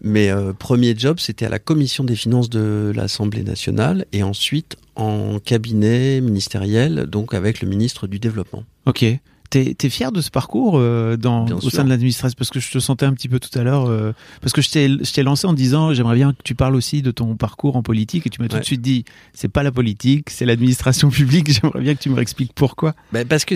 [0.04, 4.78] Mais euh, premier job, c'était à la commission des finances de l'Assemblée nationale et ensuite
[4.96, 8.64] en cabinet ministériel, donc avec le ministre du développement.
[8.86, 9.06] Ok.
[9.50, 11.72] T'es es fier de ce parcours euh, dans, Bien au sûr.
[11.72, 12.36] sein de l'administration?
[12.38, 13.88] Parce que je te sentais un petit peu tout à l'heure.
[13.88, 14.70] euh, parce que je
[15.12, 18.28] t'ai lancé en disant j'aimerais bien que tu parles aussi de ton parcours en politique
[18.28, 21.52] et tu m'as tout de suite dit c'est pas la politique, c'est l'administration publique.
[21.52, 22.94] J'aimerais bien que tu me réexpliques pourquoi.
[23.12, 23.56] Ben, parce que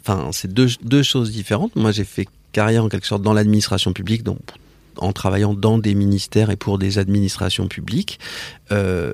[0.00, 1.74] enfin c'est deux deux choses différentes.
[1.76, 4.38] Moi, j'ai fait carrière en quelque sorte dans l'administration publique, donc
[4.96, 8.18] en travaillant dans des ministères et pour des administrations publiques.
[8.72, 9.12] Euh,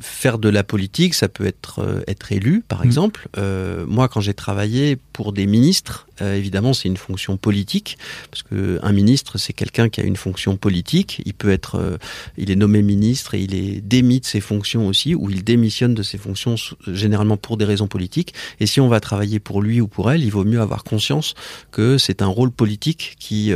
[0.00, 2.84] faire de la politique, ça peut être euh, être élu, par Mm.
[2.84, 3.28] exemple.
[3.38, 7.96] Euh, moi, quand j'ai travaillé pour des ministres, évidemment, c'est une fonction politique,
[8.30, 11.22] parce que un ministre, c'est quelqu'un qui a une fonction politique.
[11.24, 11.98] Il peut être,
[12.36, 15.94] il est nommé ministre et il est démis de ses fonctions aussi, ou il démissionne
[15.94, 16.56] de ses fonctions
[16.88, 18.34] généralement pour des raisons politiques.
[18.60, 21.34] Et si on va travailler pour lui ou pour elle, il vaut mieux avoir conscience
[21.70, 23.50] que c'est un rôle politique qui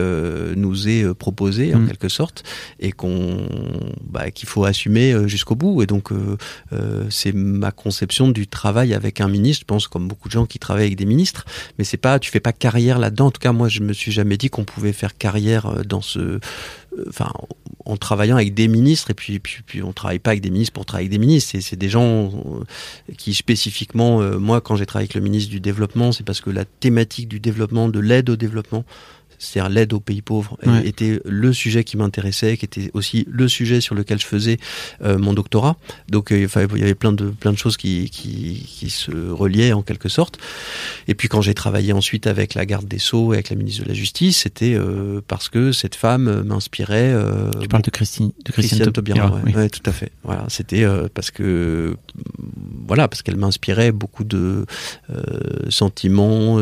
[0.56, 1.12] nous est
[1.74, 1.88] en Mm.
[1.88, 2.42] quelque sorte
[2.80, 3.46] et qu'on
[4.02, 5.82] bah, qu'il faut assumer euh, jusqu'au bout.
[5.82, 6.36] Et donc euh,
[6.72, 9.60] euh, c'est ma conception du travail avec un ministre.
[9.62, 11.44] Je pense comme beaucoup de gens qui travaillent avec des ministres,
[11.78, 13.26] mais c'est pas tu fais pas carrière là-dedans.
[13.26, 16.40] En tout cas, moi je me suis jamais dit qu'on pouvait faire carrière dans ce
[17.08, 17.32] enfin
[17.84, 20.72] en travaillant avec des ministres et puis puis, puis on travaille pas avec des ministres
[20.72, 22.32] pour travailler avec des ministres c'est c'est des gens
[23.18, 26.50] qui spécifiquement euh, moi quand j'ai travaillé avec le ministre du développement c'est parce que
[26.50, 28.84] la thématique du développement de l'aide au développement
[29.38, 30.88] c'est-à-dire l'aide aux pays pauvres, euh, Ouais.
[30.88, 34.58] était le sujet qui m'intéressait, qui était aussi le sujet sur lequel je faisais
[35.02, 35.76] euh, mon doctorat.
[36.08, 39.72] Donc euh, il y avait plein de plein de choses qui, qui qui se reliaient
[39.72, 40.38] en quelque sorte.
[41.08, 43.82] Et puis quand j'ai travaillé ensuite avec la garde des sceaux et avec la ministre
[43.84, 47.12] de la Justice, c'était euh, parce que cette femme m'inspirait.
[47.12, 49.54] euh, Tu parles de Christine, de Christiane, Christiane Taubira, Taubira, ouais, oui.
[49.62, 50.10] ouais, tout à fait.
[50.22, 51.96] Voilà, c'était parce que
[52.86, 54.66] voilà, parce qu'elle m'inspirait beaucoup de
[55.68, 56.58] sentiments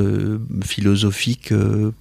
[0.64, 1.92] philosophiques euh,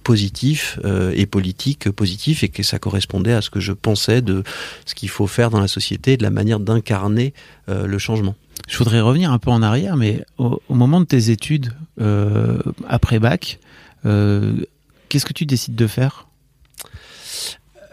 [0.84, 4.42] euh, et politiques euh, positifs et que ça correspondait à ce que je pensais de
[4.86, 7.34] ce qu'il faut faire dans la société, et de la manière d'incarner
[7.68, 8.34] euh, le changement.
[8.68, 12.58] Je voudrais revenir un peu en arrière, mais au, au moment de tes études euh,
[12.88, 13.58] après bac,
[14.04, 16.26] qu'est-ce que tu décides de faire?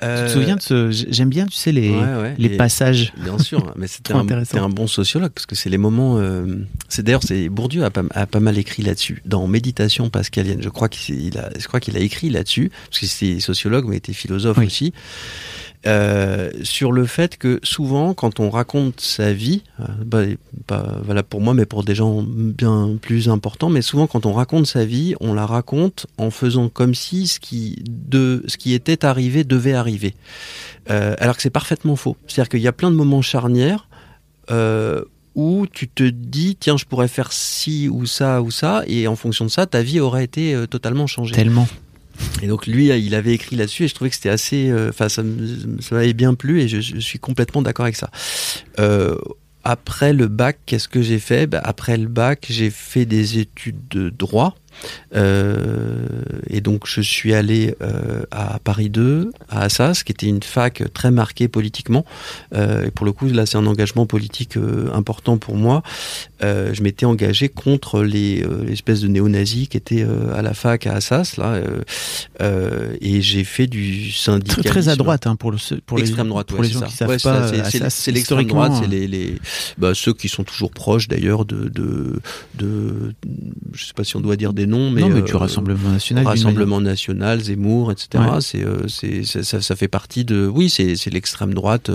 [0.01, 2.57] Tu te souviens de ce J'aime bien, tu sais, les, Euh, Ouais, ouais, les et-
[2.57, 3.13] passages.
[3.21, 4.25] Bien sûr, mais c'était un,
[4.63, 6.17] un bon sociologue parce que c'est les moments.
[6.19, 6.45] euh,
[6.87, 10.61] c'est d'ailleurs, c'est Bourdieu a pas, a pas mal écrit là-dessus dans Méditation pascalienne.
[10.61, 13.85] Je crois qu'il il a, je crois qu'il a écrit là-dessus parce que c'est sociologue
[13.87, 14.67] mais était philosophe Oui.
[14.67, 14.93] aussi.
[15.87, 20.35] Euh, sur le fait que souvent, quand on raconte sa vie, euh,
[20.67, 24.67] bah, pour moi, mais pour des gens bien plus importants, mais souvent quand on raconte
[24.67, 29.05] sa vie, on la raconte en faisant comme si ce qui de ce qui était
[29.05, 30.15] arrivé devait arriver,
[30.89, 32.17] Euh, alors que c'est parfaitement faux.
[32.27, 33.87] C'est-à-dire qu'il y a plein de moments charnières.
[35.35, 39.15] Où tu te dis tiens je pourrais faire ci ou ça ou ça et en
[39.15, 41.67] fonction de ça ta vie aurait été totalement changée Tellement.
[42.41, 45.09] Et donc lui, il avait écrit là-dessus et je trouvais que c'était assez, euh, enfin
[45.09, 45.23] ça
[45.91, 48.09] m'avait bien plu et je, suis complètement d'accord avec ça.
[48.79, 49.15] Euh,
[49.63, 51.45] après le bac, qu'est-ce que j'ai fait?
[51.45, 54.55] Bah, Après le bac, j'ai fait des études de droit.
[55.13, 56.05] Euh,
[56.49, 57.75] et donc je suis allé
[58.31, 62.05] à Paris 2, à Assas, qui était une fac très marquée politiquement.
[62.55, 64.57] Et pour le coup, là, c'est un engagement politique
[64.93, 65.83] important pour moi.
[66.41, 70.53] Euh, je m'étais engagé contre les euh, l'espèce de néo-nazis qui étaient euh, à la
[70.53, 71.81] fac à Assas, là, euh,
[72.41, 74.69] euh, et j'ai fait du Très, syndicalisme.
[74.69, 76.85] très à droite hein, pour, le, pour les, Extrême droite, pour ouais, les gens ça.
[76.87, 77.47] qui savent Ouais, pas.
[77.89, 79.35] c'est- l'extrême droite, c'est les, les
[79.77, 82.19] bah, ceux qui sont toujours proches d'ailleurs de, de,
[82.57, 83.13] de,
[83.73, 86.25] je sais pas si on doit dire des noms, mais, non, mais du Rassemblement National.
[86.25, 88.07] Rassemblement National, Zemmour, etc.
[88.15, 88.41] Ouais.
[88.41, 91.89] C'est, euh, ça, ça- fait partie de, oui, c'est, c'est l'extrême droite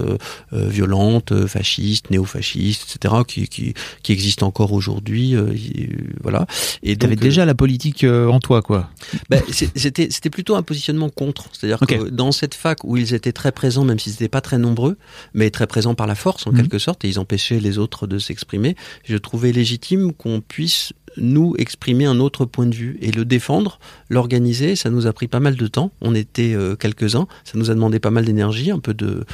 [0.52, 3.14] violente, fasciste, néo-fasciste, etc.
[3.26, 5.88] qui, qui, qui existe encore aujourd'hui, euh, y-
[6.22, 6.46] voilà.
[6.82, 8.90] Et donc, euh, déjà la politique euh, en toi, quoi.
[9.30, 11.44] ben, c'était, c'était plutôt un positionnement contre.
[11.52, 14.58] C'est-à-dire que dans cette fac où ils étaient très présents, même s'ils n'étaient pas très
[14.58, 14.96] nombreux,
[15.34, 16.56] mais très présents par la force en Mhm.
[16.62, 21.54] quelque sorte, et ils empêchaient les autres de s'exprimer, je trouvais légitime qu'on puisse nous
[21.58, 24.74] exprimer un autre point de vue et le défendre, l'organiser.
[24.74, 25.92] Ça nous a pris pas mal de temps.
[26.00, 27.28] On était euh, quelques-uns.
[27.44, 29.24] Ça nous a demandé pas mal d'énergie, un peu de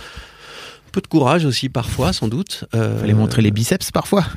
[0.90, 2.64] peu de courage aussi parfois, sans doute.
[2.74, 4.24] Euh, Fallait montrer les biceps parfois.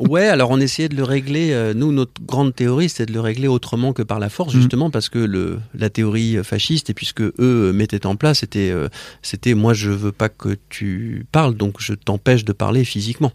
[0.00, 1.52] Ouais, alors on essayait de le régler.
[1.52, 4.60] euh, nous, notre grande théorie, c'était de le régler autrement que par la force, Mhm.
[4.60, 8.70] justement parce que le, la théorie fasciste et puisque eux euh, mettaient en place, c'était,
[8.72, 8.88] euh,
[9.22, 13.32] c'était moi, je veux pas que tu parles, donc je t'empêche de parler physiquement.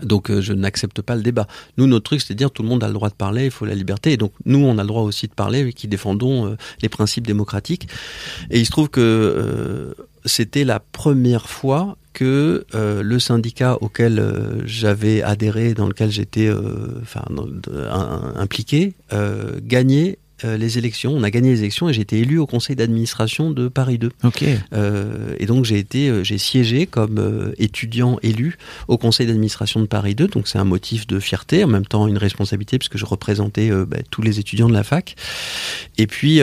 [0.00, 1.48] Donc euh, je n'accepte pas le débat.
[1.76, 3.50] Nous, notre truc, c'est de dire tout le monde a le droit de parler, il
[3.50, 4.12] faut la liberté.
[4.12, 7.26] Et donc nous, on a le droit aussi de parler, qui défendons euh, les principes
[7.26, 7.88] démocratiques.
[8.50, 14.18] Et il se trouve que euh, c'était la première fois que euh, le syndicat auquel
[14.18, 17.02] euh, j'avais adhéré, dans lequel j'étais euh,
[18.36, 18.94] impliqué,
[19.62, 21.12] gagnait euh, les élections.
[21.14, 24.10] On a gagné les élections et j'ai été élu au conseil d'administration de Paris 2.
[24.24, 24.44] Ok.
[24.72, 29.80] Euh, et donc j'ai été, euh, j'ai siégé comme euh, étudiant élu au conseil d'administration
[29.80, 30.28] de Paris 2.
[30.28, 33.98] Donc c'est un motif de fierté, en même temps une responsabilité puisque je représentais bah,
[34.10, 35.14] tous les étudiants de la fac.
[35.98, 36.40] Et puis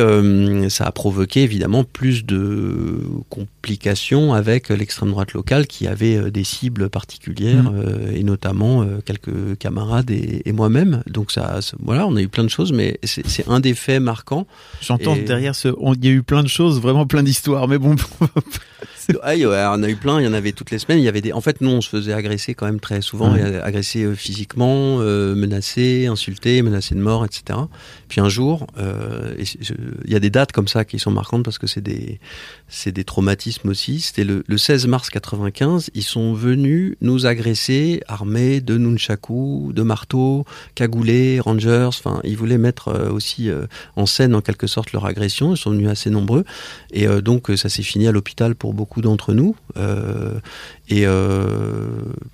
[0.69, 2.99] ça a provoqué évidemment plus de
[3.29, 10.11] complications avec l'extrême droite locale qui avait des cibles particulières euh, et notamment quelques camarades
[10.11, 11.03] et, et moi-même.
[11.07, 14.45] Donc ça, voilà, on a eu plein de choses, mais c'est un des faits marquants.
[14.81, 15.69] J'entends Et- derrière ce.
[15.95, 17.95] Il y a eu plein de choses, vraiment plein d'histoires, mais bon.
[19.23, 20.99] Ah, ouais, on a eu plein, il y en avait toutes les semaines.
[20.99, 21.31] Il y avait des.
[21.33, 23.59] En fait, nous, on se faisait agresser quand même très souvent, Ouais.
[23.61, 27.59] agresser euh, physiquement, euh, menacé, insulté, menacé de mort, etc.
[28.09, 29.73] Puis un jour, euh, et je-
[30.05, 32.19] il y a des dates comme ça qui sont marquantes parce que c'est des,
[32.67, 34.01] c'est des traumatismes aussi.
[34.01, 35.89] C'était le, le 16 mars 95.
[35.93, 41.85] Ils sont venus nous agresser, armés de nunchaku, de marteaux, cagoulés, rangers.
[41.87, 43.49] Enfin, ils voulaient mettre euh, aussi
[43.95, 45.53] en scène en quelque sorte leur agression.
[45.53, 46.43] Ils sont venus assez nombreux.
[46.91, 49.55] Et euh, donc ça s'est fini à l'hôpital pour beaucoup d'entre nous.
[49.77, 50.39] Euh,
[50.89, 51.87] et euh,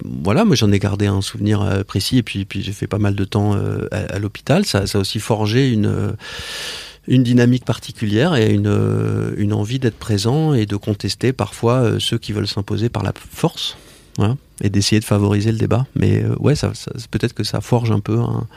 [0.04, 2.18] voilà, moi j'en ai gardé un souvenir euh, précis.
[2.18, 3.56] Et puis, j'ai fait pas mal de temps
[3.92, 4.66] à, l'hôpital.
[4.66, 11.34] Ça, a aussi forgé une dynamique particulière et une, envie d'être présent et de contester
[11.34, 13.78] parfois ceux qui veulent s'imposer par la force.
[14.18, 15.86] Voilà, et d'essayer de favoriser le débat.
[15.96, 18.48] Mais euh, ouais, ça, ça- peut-être que ça forge un peu un,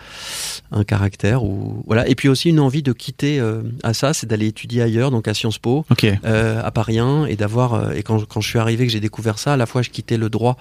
[0.73, 1.45] un caractère.
[1.45, 2.09] Ou, voilà.
[2.09, 5.29] Et puis aussi une envie de quitter euh, à ça, c'est d'aller étudier ailleurs, donc
[5.29, 5.85] à Sciences Po,
[6.25, 7.75] euh, à Paris 1, et d'avoir.
[7.75, 9.91] euh, et quand, quand je suis arrivé, que j'ai découvert ça, à la fois je
[9.91, 10.57] quittais le droit.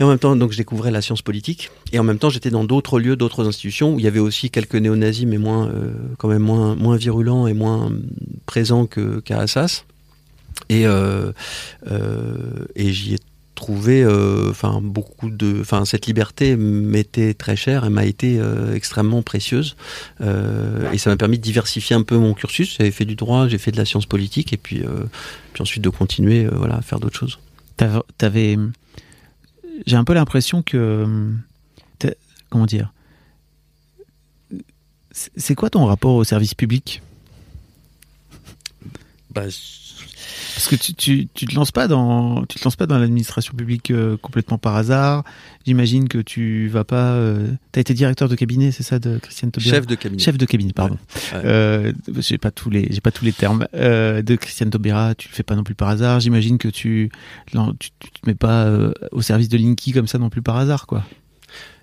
[0.00, 1.70] Et en même temps, donc, je découvrais la science politique.
[1.92, 4.48] Et en même temps, j'étais dans d'autres lieux, d'autres institutions où il y avait aussi
[4.48, 7.90] quelques néo-nazis, mais moins, euh, quand même moins, moins virulents et moins
[8.46, 9.84] présents qu'à Assas.
[10.68, 11.32] Et, euh,
[11.90, 12.36] euh,
[12.76, 13.18] et j'y ai
[13.58, 18.74] trouvé, euh, enfin, beaucoup de, enfin, cette liberté m'était très chère et m'a été euh,
[18.74, 19.76] extrêmement précieuse.
[20.20, 22.76] Euh, et ça m'a permis de diversifier un peu mon cursus.
[22.78, 24.82] J'avais fait du droit, j'ai fait de la science politique, et puis,
[25.52, 27.38] puis ensuite de continuer, voilà, à faire d'autres choses.
[28.16, 28.56] T'avais-.
[29.86, 31.06] J'ai un peu l'impression que.
[32.50, 32.92] Comment dire
[35.36, 37.02] c'est quoi ton rapport au service public?
[39.30, 39.46] Bah,
[40.58, 43.54] Parce que tu, tu, tu te lances pas dans tu te lances pas dans l'administration
[43.54, 45.22] publique euh, complètement par hasard.
[45.64, 47.12] J'imagine que tu vas pas.
[47.12, 50.20] Euh, T'as été directeur de cabinet, c'est ça, de Christiane Taubira chef de cabinet.
[50.20, 50.98] Chef de cabinet, pardon.
[51.32, 51.42] Ouais.
[51.44, 53.68] Euh, j'ai pas tous les, j'ai pas tous les termes.
[53.72, 56.18] De Christiane Taubira, tu le fais pas non plus par hasard.
[56.18, 57.12] J'imagine que tu,
[57.54, 58.68] non, tu, tu te mets pas
[59.12, 61.04] au service de Linky comme ça non plus par hasard, quoi.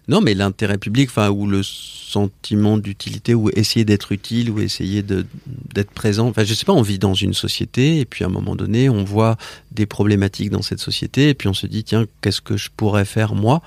[0.07, 5.03] Non, mais l'intérêt public, enfin, ou le sentiment d'utilité, ou essayer d'être utile, ou essayer
[5.03, 6.27] d'être présent.
[6.27, 8.89] Enfin, je sais pas, on vit dans une société, et puis à un moment donné,
[8.89, 9.37] on voit
[9.71, 13.03] des problématiques dans cette société, et puis on se dit, tiens, qu'est-ce que je pourrais
[13.05, 13.61] faire moi?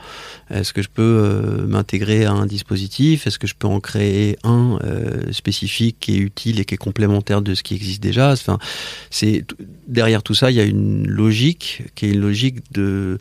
[0.50, 3.26] Est-ce que je peux euh, m'intégrer à un dispositif?
[3.26, 6.78] Est-ce que je peux en créer un euh, spécifique qui est utile et qui est
[6.78, 8.32] complémentaire de ce qui existe déjà?
[8.32, 8.58] Enfin,
[9.10, 9.44] c'est
[9.86, 13.18] derrière tout ça, il y a une logique qui est une logique de,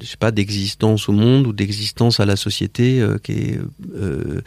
[0.00, 3.58] je sais pas, d'existence au monde ou d'existence à la société euh, qui est
[3.94, 4.40] euh,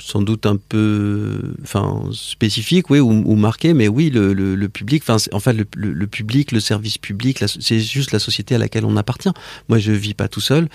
[0.00, 5.16] sans doute un peu, enfin, spécifique, oui, ou, ou marqué, mais oui, le, public, enfin,
[5.32, 9.32] en le, public, le service public, c'est juste la société à laquelle on appartient.
[9.68, 10.68] Moi, je vis pas tout seul.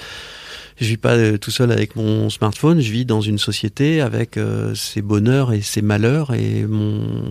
[0.81, 2.81] Je vis pas euh, tout seul avec mon smartphone.
[2.81, 4.39] Je vis dans une société avec
[4.73, 7.21] ses bonheurs et ses malheurs et mon,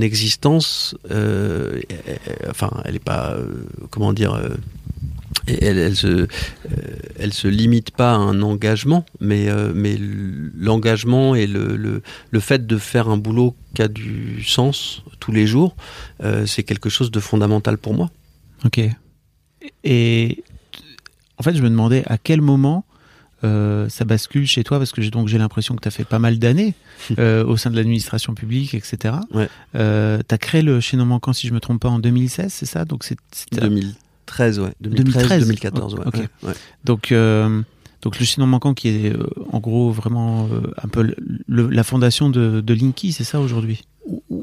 [0.00, 0.94] existence.
[1.10, 2.16] euh, euh,
[2.48, 3.36] enfin, elle est pas,
[3.90, 4.40] comment dire.
[5.48, 6.26] Et elle, elle se, euh,
[7.18, 12.40] elle se limite pas à un engagement, mais, euh, mais l'engagement et le, le, le,
[12.40, 15.74] fait de faire un boulot qui a du sens tous les jours,
[16.22, 18.10] euh, c'est quelque chose de fondamental pour moi.
[18.64, 18.80] Ok.
[19.84, 20.44] Et
[21.38, 22.84] en fait, je me demandais à quel moment
[23.44, 26.04] euh, ça bascule chez toi parce que j'ai donc j'ai l'impression que tu as fait
[26.04, 26.74] pas mal d'années
[27.18, 29.14] euh, au sein de l'administration publique, etc.
[29.32, 29.48] Ouais.
[29.76, 32.66] Euh, tu as créé le chaînon manquant, si je me trompe pas, en 2016, c'est
[32.66, 32.84] ça?
[32.84, 33.16] Donc c'est
[34.28, 34.72] 2013, ouais.
[34.80, 36.06] 2013, 2014, ouais.
[36.06, 36.28] Okay.
[36.42, 36.52] ouais.
[36.84, 37.62] Donc euh,
[38.02, 41.68] donc le chaînon manquant qui est euh, en gros vraiment euh, un peu le, le,
[41.68, 43.84] la fondation de, de Linky, c'est ça aujourd'hui?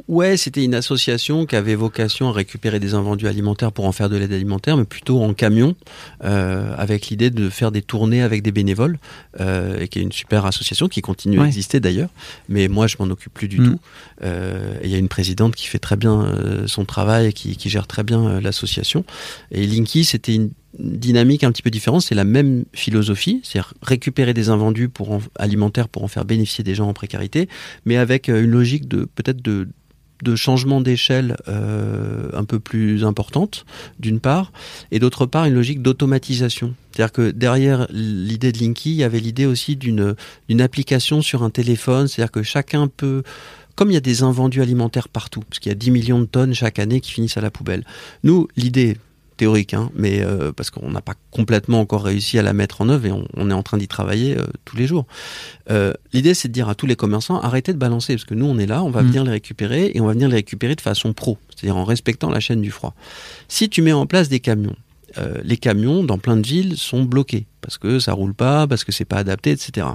[0.07, 4.09] Ouais, c'était une association qui avait vocation à récupérer des invendus alimentaires pour en faire
[4.09, 5.75] de l'aide alimentaire, mais plutôt en camion,
[6.23, 8.99] euh, avec l'idée de faire des tournées avec des bénévoles,
[9.39, 11.45] euh, et qui est une super association qui continue Ouais.
[11.45, 12.09] à exister d'ailleurs.
[12.47, 13.71] Mais moi, je m'en occupe plus du Mm.
[13.71, 13.79] tout.
[14.23, 16.35] Euh, Il y a une présidente qui fait très bien
[16.67, 19.03] son travail et qui, qui gère très bien l'association.
[19.51, 24.33] Et Linky, c'était une dynamique un petit peu différente, c'est la même philosophie, c'est-à-dire récupérer
[24.33, 27.47] des invendus pour en- alimentaires pour en faire bénéficier des gens en précarité,
[27.85, 29.67] mais avec euh, une logique de peut-être de
[30.23, 33.65] de changement d'échelle euh, un peu plus importante,
[33.99, 34.53] d'une part,
[34.89, 36.73] et d'autre part une logique d'automatisation.
[36.93, 40.15] C'est-à-dire que derrière l'idée de Linky, il y avait l'idée aussi d'une
[40.47, 43.23] d'une application sur un téléphone, c'est-à-dire que chacun peut
[43.75, 46.25] comme il y a des invendus alimentaires partout, parce qu'il y a 10 millions de
[46.25, 47.83] tonnes chaque année qui finissent à la poubelle.
[48.23, 48.95] Nous, l'idée
[49.35, 52.89] théorique, hein, mais euh, parce qu'on n'a pas complètement encore réussi à la mettre en
[52.89, 55.05] œuvre et on, on est en train d'y travailler euh, tous les jours.
[55.69, 58.45] Euh, L'idée, c'est de dire à tous les commerçants arrêtez de balancer, parce que nous,
[58.45, 59.07] on est là, on va Mm.
[59.07, 62.29] venir les récupérer et on va venir les récupérer de façon pro, c'est-à-dire en respectant
[62.29, 62.93] la chaîne du froid.
[63.47, 64.75] Si tu mets en place des camions,
[65.43, 68.91] les camions dans plein de villes sont bloqués parce que ça roule pas, parce que
[68.91, 69.87] c'est pas adapté, etc.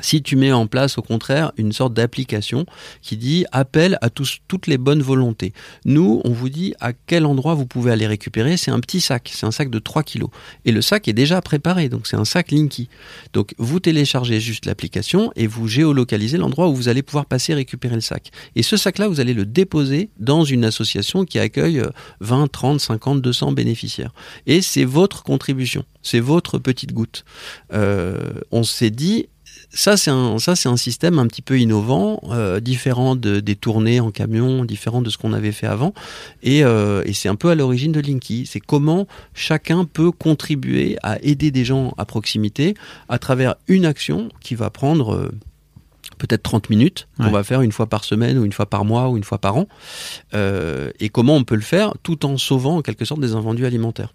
[0.00, 2.66] Si tu mets en place au contraire une sorte d'application
[3.02, 5.52] qui dit appel à tous, toutes les bonnes volontés.
[5.84, 8.56] Nous, on vous dit à quel endroit vous pouvez aller récupérer.
[8.56, 10.30] C'est un petit sac, c'est un sac de 3 kilos.
[10.64, 12.88] Et le sac est déjà préparé, donc c'est un sac Linky.
[13.32, 17.94] Donc vous téléchargez juste l'application et vous géolocalisez l'endroit où vous allez pouvoir passer récupérer
[17.94, 18.30] le sac.
[18.54, 22.80] Et ce sac-là, vous allez le déposer dans une association qui accueille euh, 20, 30,
[22.80, 24.12] 50, 200 bénéficiaires.
[24.46, 27.24] Et c'est votre contribution, c'est votre petite goutte.
[27.72, 29.28] Euh, on s'est dit,
[29.72, 33.56] ça c'est un ça c'est un système un petit peu innovant, euh, différent de, des
[33.56, 35.92] tournées en camion, différent de ce qu'on avait fait avant,
[36.42, 38.46] et, euh, et c'est un peu à l'origine de Linky.
[38.46, 42.74] C'est comment chacun peut contribuer à aider des gens à proximité
[43.08, 45.30] à travers une action qui va prendre euh,
[46.18, 47.26] peut-être 30 minutes, Ouais.
[47.26, 49.38] qu'on va faire une fois par semaine ou une fois par mois ou une fois
[49.38, 49.66] par an,
[50.34, 54.14] et comment on peut le faire tout en sauvant en quelque sorte des invendus alimentaires.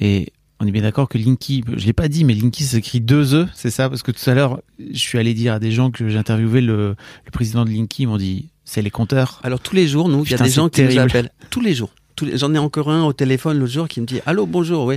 [0.00, 3.34] Et on est bien d'accord que Linky, je l'ai pas dit, mais Linky s'écrit deux
[3.34, 3.88] E, c'est ça?
[3.88, 6.60] Parce que tout à l'heure, je suis allé dire à des gens que j'ai interviewé
[6.60, 6.94] le,
[7.24, 9.40] le président de Linky, ils m'ont dit, c'est les compteurs.
[9.42, 11.30] Alors tous les jours, nous, il y a des gens qui nous appellent.
[11.50, 11.90] Tous les jours.
[12.22, 14.96] Les- J'en ai encore un au téléphone l'autre jour qui me dit Allô, bonjour, oui.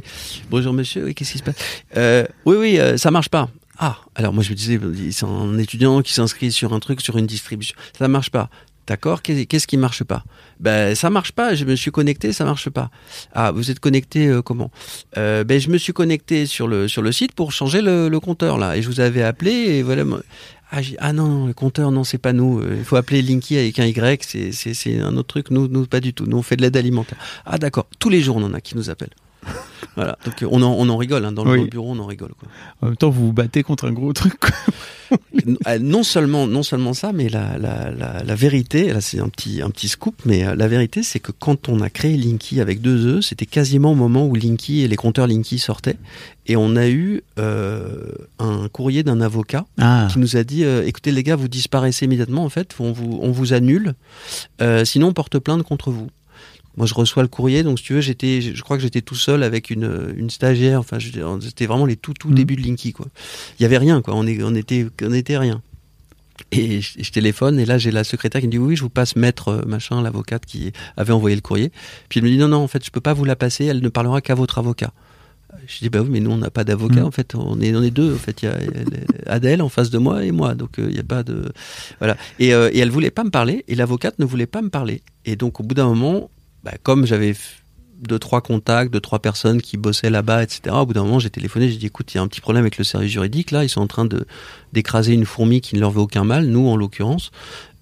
[0.49, 1.55] Bonjour monsieur, oui, qu'est-ce qui se passe?
[1.95, 3.49] Euh, Oui, oui, euh, ça marche pas.
[3.79, 4.77] Ah, alors moi je me disais,
[5.11, 7.75] c'est un étudiant qui s'inscrit sur un truc, sur une distribution.
[7.97, 8.49] Ça marche pas.
[8.85, 10.23] D'accord, qu'est- qu'est-ce qui marche pas?
[10.59, 12.89] Ben ça marche pas, je me suis connecté, ça marche pas.
[13.33, 14.71] Ah, vous êtes connecté euh, comment?
[15.17, 18.81] Euh, Ben je me suis connecté sur le site pour changer le, compteur là et
[18.81, 20.03] je vous avais appelé et voilà.
[20.75, 22.59] Ah, ah non, le compteur, non, c'est pas nous.
[22.59, 24.23] Euh, Il faut appeler Linky avec un Y,
[24.73, 25.51] c'est un autre truc.
[25.51, 26.25] Nous, nous, pas du tout.
[26.25, 27.17] Nous, on fait de l'aide alimentaire.
[27.45, 27.85] Ah, d'accord.
[27.99, 29.13] Tous les jours, on en a qui nous appellent.
[29.95, 30.17] Voilà.
[30.25, 31.23] Donc, on en, on en rigole.
[31.23, 31.31] Hein.
[31.33, 31.57] Dans, le, Oui.
[31.57, 32.31] dans le bureau, on en rigole.
[32.39, 32.47] Quoi.
[32.81, 34.33] En même temps, vous vous battez contre un gros truc.
[35.67, 39.29] euh, non seulement, non seulement ça, mais la, la, la, la vérité, là, c'est un
[39.29, 42.59] petit, un petit scoop, mais euh, la vérité, c'est que quand on a créé Linky
[42.59, 45.97] avec deux E, c'était quasiment au moment où Linky et les compteurs Linky sortaient.
[46.47, 50.83] Et on a eu euh, un courrier d'un avocat Ah, qui nous a dit euh,
[50.85, 53.93] écoutez les gars vous disparaissez immédiatement en fait on vous on vous annule
[54.61, 56.07] euh, sinon on porte plainte contre vous
[56.77, 59.15] moi je reçois le courrier donc si tu veux j'étais je crois que j'étais tout
[59.15, 60.79] seul avec une une stagiaire.
[60.79, 60.97] Enfin
[61.41, 62.35] c'était vraiment les tout tout Mhm.
[62.35, 63.07] débuts de Linky quoi.
[63.59, 64.13] Il y avait rien quoi.
[64.15, 65.61] On est on était on était rien.
[66.51, 68.81] Et je, je téléphone et là j'ai la secrétaire qui me dit oui, oui je
[68.81, 71.71] vous passe maître euh, machin l'avocate qui avait envoyé le courrier.
[72.09, 73.81] Puis elle me dit non non en fait je peux pas vous la passer elle
[73.81, 74.91] ne parlera qu'à votre avocat.
[75.67, 77.05] Je dis bah oui mais nous on n'a pas d'avocat Mhm.
[77.05, 77.35] en fait.
[77.35, 78.41] On est on est deux en fait.
[78.41, 78.57] Il y a
[79.31, 80.55] Adèle en face de moi et moi.
[80.55, 81.51] Donc euh, il y a pas de
[81.99, 82.17] voilà.
[82.39, 85.03] Et, euh, et elle voulait pas me parler et l'avocate ne voulait pas me parler.
[85.25, 86.31] Et donc au bout d'un moment
[86.63, 87.35] bah, comme j'avais
[87.99, 91.29] deux trois contacts deux trois personnes qui bossaient là-bas etc au bout d'un moment j'ai
[91.29, 93.63] téléphoné j'ai dit écoute il y a un petit problème avec le service juridique là
[93.63, 94.07] ils sont en train
[94.73, 97.31] d'écraser une fourmi qui ne leur veut aucun mal nous en l'occurrence.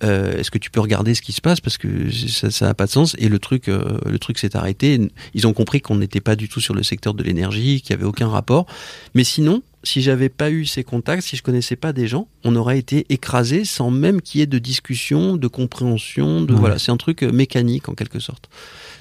[0.04, 1.62] Euh, est-ce que tu peux regarder ce qui se passe?
[1.62, 3.16] Parce que ça n'a pas de sens.
[3.18, 5.00] Et le truc euh, le truc s'est arrêté.
[5.34, 7.94] Ils ont compris qu'on n'était pas du tout sur le secteur de l'énergie qu'il y
[7.94, 8.66] avait aucun rapport.
[9.14, 12.56] Mais sinon si j'avais pas eu ces contacts si je connaissais pas des gens on
[12.56, 16.60] aurait été écrasé sans même qu'il y ait de discussion de compréhension de Ouais.
[16.60, 18.50] voilà c'est un truc euh, mécanique en quelque sorte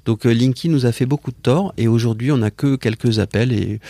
[0.07, 3.19] Donc euh, Linky nous a fait beaucoup de tort et aujourd'hui on n'a que quelques
[3.19, 3.81] appels et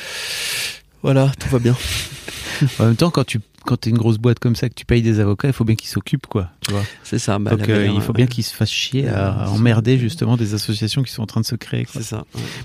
[1.02, 1.76] voilà, tout va bien.
[2.78, 5.02] en même temps, quand tu quand t'es une grosse boîte comme ça que tu payes
[5.02, 6.50] des avocats, il faut bien qu'ils s'occupent, quoi.
[6.60, 6.82] Tu vois.
[7.02, 7.38] C'est ça.
[7.38, 11.02] Bah, Donc euh, il faut bien qu'ils se fassent chier à, emmerder justement des associations
[11.02, 11.86] qui sont en train de se créer.
[11.90, 12.24] C'est ça.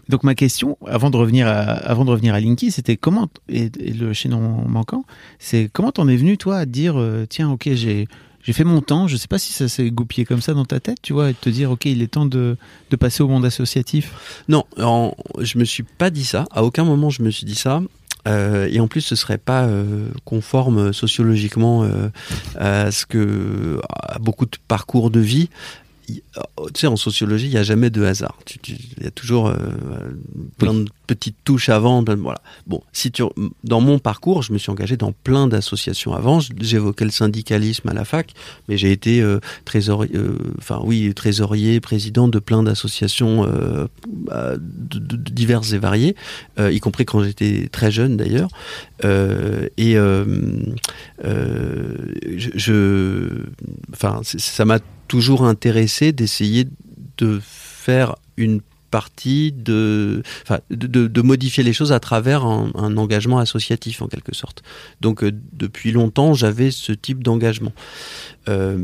[0.09, 3.69] Donc ma question, avant de revenir à, avant de revenir à Linky, c'était comment et,
[3.69, 5.05] le chaînon manquant,
[5.39, 8.07] c'est comment t'en es venu toi à te dire euh, tiens ok j'ai
[8.41, 10.79] j'ai fait mon temps, je sais pas si ça s'est goupillé comme ça dans ta
[10.79, 12.57] tête, tu vois, et te dire, ok, il est temps de,
[12.91, 14.43] de passer au monde associatif?
[14.49, 14.65] Non,
[15.39, 16.45] je me suis pas dit ça.
[16.51, 17.81] À aucun moment je me suis dit ça.
[18.27, 22.09] Euh, et en plus, ce serait pas euh, conforme sociologiquement euh,
[22.57, 25.49] à ce que à beaucoup de parcours de vie.
[26.57, 28.37] Oh, tu sais, en sociologie, il n'y a jamais de hasard.
[28.67, 29.55] Il y a toujours euh,
[30.57, 32.03] plein de petites touches avant.
[32.03, 32.41] voilà.
[32.67, 33.23] Bon, si tu,
[33.63, 36.39] dans mon parcours, je me suis engagé dans plein d'associations avant.
[36.59, 38.33] J'évoquais le syndicalisme à la fac,
[38.67, 43.47] mais j'ai été euh, trésorier, euh, enfin oui, trésorier, président de plein d'associations
[44.07, 46.15] bah, diverses et variées,
[46.59, 48.49] y compris quand j'étais très jeune d'ailleurs.
[49.03, 49.95] et
[52.37, 53.29] je,
[53.93, 56.67] enfin, ça m'a toujours intéressé d'essayer
[57.17, 60.23] de faire une partie de,
[60.69, 64.63] de, modifier les choses à travers un, un, engagement associatif en quelque sorte.
[65.01, 67.73] Donc euh, depuis longtemps j'avais ce type d'engagement.
[68.47, 68.77] Euh,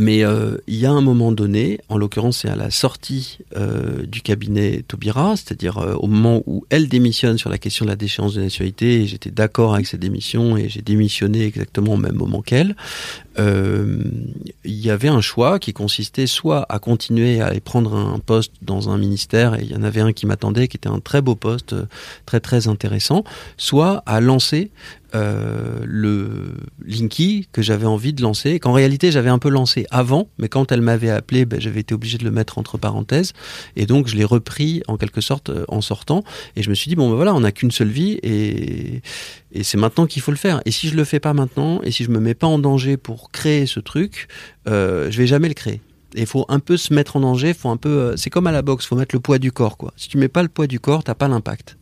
[0.00, 4.06] mais euh, il y a un moment donné, en l'occurrence c'est à la sortie euh,
[4.06, 7.96] du cabinet Taubira, c'est-à-dire euh, au moment où elle démissionne sur la question de la
[7.96, 12.14] déchéance de nationalité, et j'étais d'accord avec cette démission et j'ai démissionné exactement au même
[12.14, 12.74] moment qu'elle,
[13.38, 18.52] il y avait un choix qui consistait soit à continuer à aller prendre un poste
[18.60, 21.22] dans un ministère, et il y en avait un qui m'attendait, qui était un très
[21.22, 21.74] beau poste,
[22.26, 23.24] très très intéressant,
[23.56, 24.70] soit à lancer
[25.14, 26.52] euh, le
[26.84, 30.72] Linky que j'avais envie de lancer, qu'en réalité j'avais un peu lancé avant, mais quand
[30.72, 33.32] elle m'avait appelé, ben, j'avais été obligé de le mettre entre parenthèses,
[33.76, 36.24] et donc je l'ai repris en quelque sorte euh, en sortant,
[36.56, 39.02] et je me suis dit, bon ben voilà, on n'a qu'une seule vie, et,
[39.62, 40.62] c'est maintenant qu'il faut le faire.
[40.64, 42.96] Et si je le fais pas maintenant, et si je me mets pas en danger
[42.96, 44.28] pour créer ce truc,
[44.68, 45.80] euh, je vais jamais le créer.
[46.14, 48.52] Il faut un peu se mettre en danger, faut un peu, euh, c'est comme à
[48.52, 49.92] la boxe, faut mettre le poids du corps, quoi.
[49.96, 51.76] Si tu mets pas le poids du corps, t'as pas l'impact.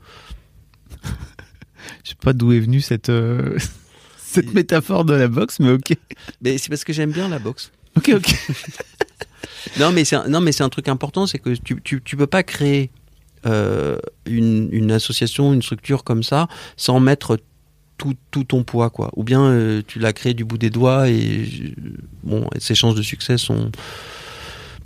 [2.05, 3.59] Je sais pas d'où est venue cette, euh,
[4.19, 5.97] cette métaphore de la boxe, mais ok.
[6.43, 7.71] Mais c'est parce que j'aime bien la boxe.
[7.97, 8.35] Ok, ok.
[9.81, 12.17] non, mais c'est un, non, mais c'est un truc important, c'est que tu, tu, tu
[12.17, 12.91] peux pas créer
[13.47, 17.39] euh, une, une, association, une structure comme ça, sans mettre
[17.99, 19.11] tout, tout ton poids, quoi.
[19.17, 21.75] Ou bien euh, tu l'as créé du bout des doigts et
[22.23, 23.71] bon, ses chances de succès sont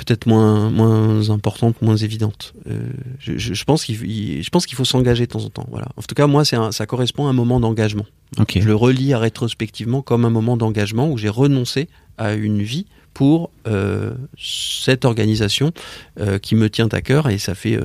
[0.05, 2.55] peut-être moins moins importante, moins évidente.
[2.69, 2.81] Euh,
[3.19, 3.97] je, je, pense qu'il
[4.43, 5.67] je pense qu'il faut s'engager de temps en temps.
[5.71, 5.89] Voilà.
[5.97, 8.07] En tout cas, moi, c'est ça correspond à un moment d'engagement.
[8.39, 8.61] Okay.
[8.61, 11.89] Je le relis à rétrospectivement comme un moment d'engagement où j'ai renoncé
[12.19, 15.73] à une vie pour euh, cette organisation
[16.19, 17.79] euh, qui me tient à cœur et ça fait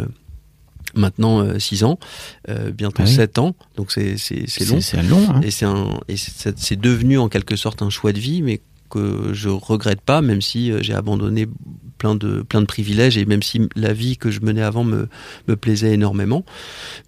[0.95, 1.99] maintenant 6 ans,
[2.73, 3.13] bientôt Ah oui.
[3.13, 4.81] 7 ans, donc c'est c'est c'est long.
[4.81, 5.27] C'est long.
[5.29, 5.41] Hein.
[5.43, 8.61] Et c'est un et c'est c'est devenu en quelque sorte un choix de vie, mais
[8.89, 11.47] que je regrette pas, même si j'ai abandonné
[11.97, 15.07] plein de plein de privilèges et même si la vie que je menais avant me
[15.47, 16.45] me plaisait énormément.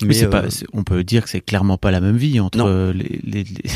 [0.04, 2.66] Mais, euh, pas, on peut dire que c'est clairement pas la même vie entre Non.
[2.68, 3.20] euh, les.
[3.24, 3.72] les, les-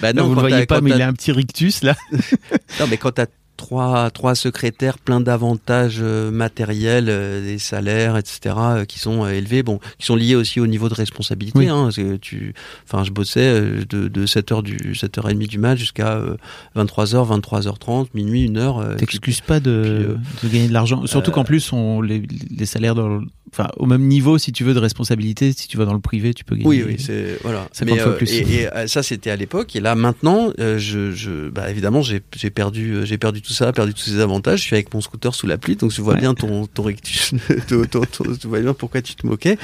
[0.00, 1.94] bah non, vous le quand voyez pas, mais il a un petit rictus là.
[2.80, 3.26] Non, mais quand t'as
[3.62, 9.62] trois, trois secrétaires, plein d'avantages euh, matériels, euh, des salaires, etc., euh, qui sont élevés,
[9.62, 11.58] bon, qui sont liés aussi au niveau de responsabilité.
[11.58, 11.68] Oui.
[11.68, 12.54] Hein, parce que tu,
[12.84, 16.36] enfin, je bossais de, de 7h du 7h30 du match jusqu'à euh,
[16.76, 18.82] 23h, 23h30, minuit, 1h.
[18.82, 21.06] Euh, T'excuses pas de, de gagner de l'argent.
[21.06, 24.64] Surtout qu'en plus, on, les, les salaires dans le- enfin, au même niveau, si tu
[24.64, 26.66] veux, de responsabilité, si tu vas dans le privé, tu peux gagner.
[26.68, 27.68] Oui, oui, c'est voilà.
[27.72, 28.32] 50 Mais, fois euh, plus.
[28.32, 29.76] Et, et, ça, c'était à l'époque.
[29.76, 33.94] Et là, maintenant, euh, je, je, bah, évidemment, j'ai perdu, j'ai perdu tout ça, perdu
[33.94, 34.60] tous ces avantages.
[34.60, 36.20] Je suis avec mon scooter sous la pluie, donc je vois Ouais.
[36.20, 37.32] bien ton, ton rectus.
[37.68, 39.56] ton- ton- ton- tu vois bien pourquoi tu te moquais,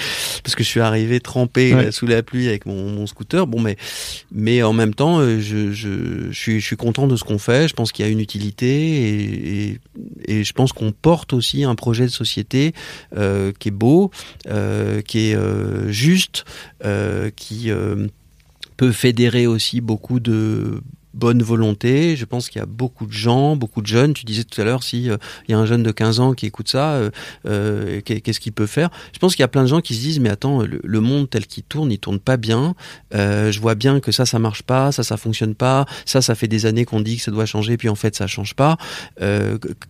[0.45, 1.87] parce que je suis arrivé trempé Ouais.
[1.87, 3.47] euh, sous la pluie avec mon, mon scooter.
[3.47, 3.77] Bon, mais,
[4.33, 7.39] mais en même temps, euh, je, je, je suis, je suis content de ce qu'on
[7.39, 7.69] fait.
[7.69, 9.81] Je pense qu'il y a une utilité et, et,
[10.41, 12.73] et je pense qu'on porte aussi un projet de société
[13.17, 14.11] euh, qui est beau,
[14.47, 16.45] euh, qui est euh, juste,
[17.37, 17.71] qui
[18.77, 20.81] peut fédérer aussi beaucoup de
[21.15, 22.17] bonne volonté.
[22.17, 24.15] Je pense qu'il y a beaucoup de gens, beaucoup de jeunes.
[24.15, 25.17] Tu disais tout à l'heure, si euh,
[25.49, 27.11] il y a un jeune de 15 ans qui écoute ça, euh,
[27.47, 28.91] euh, qu'est- qu'est-ce qu'il peut faire?
[29.13, 31.31] Je pense qu'il y a plein de gens qui se disent, mais attends, le, monde
[31.31, 32.75] tel qu'il tourne, il tourne pas bien.
[33.13, 35.87] Je vois bien que ça, ça marche pas, ça, ça fonctionne pas.
[36.05, 38.27] Ça, ça fait des années qu'on dit que ça doit changer, puis en fait, ça
[38.27, 38.77] change pas.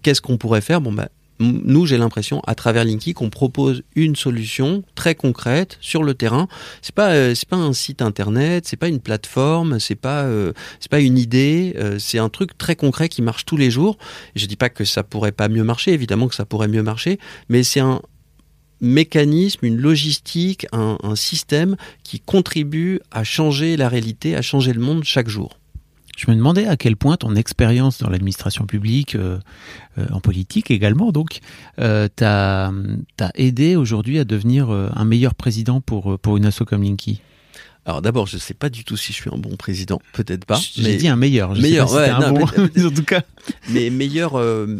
[0.02, 0.80] Qu'est-ce qu'on pourrait faire?
[0.80, 1.08] Bon, bah,
[1.40, 6.48] nous, j'ai l'impression, à travers Linky, qu'on propose une solution très concrète sur le terrain.
[6.82, 10.52] C'est pas, euh, c'est pas un site internet, c'est pas une plateforme, c'est pas, euh,
[10.80, 11.74] c'est pas une idée.
[11.78, 13.98] Euh, c'est un truc très concret qui marche tous les jours.
[14.34, 17.18] Je dis pas que ça pourrait pas mieux marcher, évidemment que ça pourrait mieux marcher,
[17.48, 18.02] mais c'est un
[18.80, 24.80] mécanisme, une logistique, un, un système qui contribue à changer la réalité, à changer le
[24.80, 25.58] monde chaque jour.
[26.18, 29.38] Je me demandais à quel point ton expérience dans l'administration publique, euh,
[29.98, 31.38] euh, en politique également, donc,
[31.78, 32.72] euh, t'a
[33.36, 37.22] aidé aujourd'hui à devenir un meilleur président pour, pour une asso comme Linky?
[37.88, 40.60] Alors d'abord, je sais pas du tout si je suis un bon président, peut-être pas.
[40.76, 41.54] J'ai dit un meilleur.
[41.54, 43.22] Je Meilleur, sais pas si ouais, t'es un non, bon, mais en tout cas.
[43.70, 44.76] mais meilleur euh,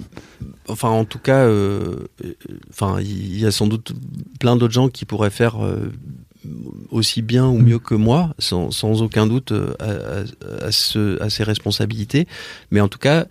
[0.69, 2.09] enfin en tout cas euh,
[2.69, 3.95] enfin il y a sans doute
[4.39, 5.91] plein d'autres gens qui pourraient faire euh,
[6.91, 11.21] aussi bien ou mieux que moi sans, sans aucun doute euh, à, à- à ce,
[11.23, 12.27] à ces responsabilités.
[12.71, 13.27] Mais en tout cas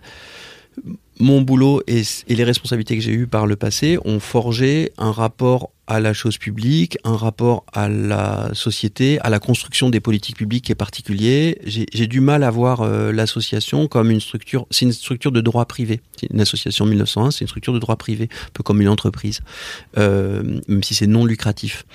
[1.18, 5.10] mon boulot et, et les responsabilités que j'ai eues par le passé ont forgé un
[5.10, 10.36] rapport à la chose publique, un rapport à la société, à la construction des politiques
[10.36, 11.58] publiques qui est particulier.
[11.64, 15.64] J'ai du mal à voir euh, l'association comme une structure, c'est une structure de droit
[15.64, 16.02] privé.
[16.30, 19.40] Une association 1901, c'est une structure de droit privé, un peu comme une entreprise,
[19.96, 21.86] euh, même si c'est non lucratif.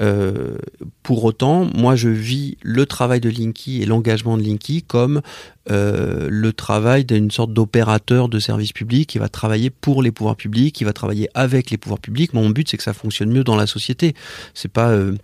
[0.00, 0.56] Euh,
[1.02, 5.20] pour autant, moi je vis le travail de Linky et l'engagement de Linky comme
[5.70, 10.36] euh, le travail d'une sorte d'opérateur de service public qui va travailler pour les pouvoirs
[10.36, 12.34] publics, qui va travailler avec les pouvoirs publics.
[12.34, 14.14] Mon but, c'est que ça fonctionne mieux dans la société.
[14.54, 15.14] C'est pas euh,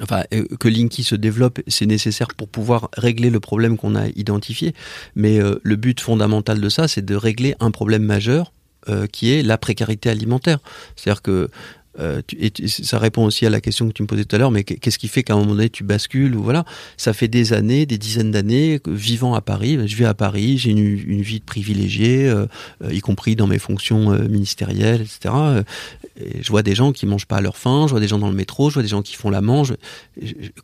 [0.00, 4.08] Enfin, euh, que Linky se développe, c'est nécessaire pour pouvoir régler le problème qu'on a
[4.16, 4.74] identifié.
[5.16, 8.52] Mais le but fondamental de ça, c'est de régler un problème majeur
[9.12, 10.60] qui est la précarité alimentaire.
[10.96, 11.50] C'est-à-dire que
[11.98, 14.50] euh, et ça répond aussi à la question que tu me posais tout à l'heure,
[14.50, 16.64] mais qu'est-ce qui fait qu'à un moment donné tu bascules ou voilà
[16.96, 20.70] Ça fait des années, des dizaines d'années, vivant à Paris, je vis à Paris, j'ai
[20.70, 22.46] une, une vie de privilégié, euh,
[22.82, 25.34] euh, y compris dans mes fonctions ministérielles, etc.
[26.20, 28.18] Et je vois des gens qui mangent pas à leur faim, je vois des gens
[28.18, 29.74] dans le métro, je vois des gens qui font la mange,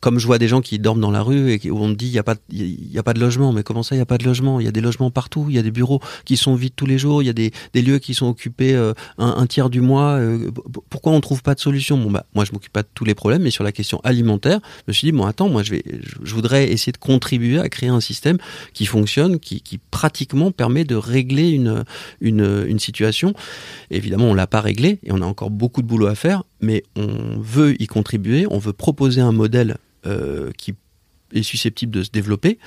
[0.00, 2.06] comme je vois des gens qui dorment dans la rue et où on me dit
[2.06, 4.02] il y a pas il y a pas de logement, mais comment ça il y
[4.02, 4.60] a pas de logement?
[4.60, 6.86] Il y a des logements partout, il y a des bureaux qui sont vides tous
[6.86, 9.80] les jours, il y a des, des lieux qui sont occupés un, un tiers du
[9.80, 10.20] mois.
[10.90, 11.98] pourquoi on trouve pas de solution.
[11.98, 14.60] Bon bah moi je m'occupe pas de tous les problèmes, mais sur la question alimentaire,
[14.78, 15.84] je me suis dit bon attends moi je vais
[16.22, 18.38] je, voudrais essayer de contribuer à créer un système
[18.72, 21.84] qui fonctionne, qui, pratiquement permet de régler une
[22.20, 23.34] une, une situation.
[23.90, 26.82] Évidemment on l'a pas réglé et on a encore beaucoup de boulot à faire, mais
[26.96, 30.74] on veut y contribuer, on veut proposer un modèle euh, qui
[31.32, 32.58] est susceptible de se développer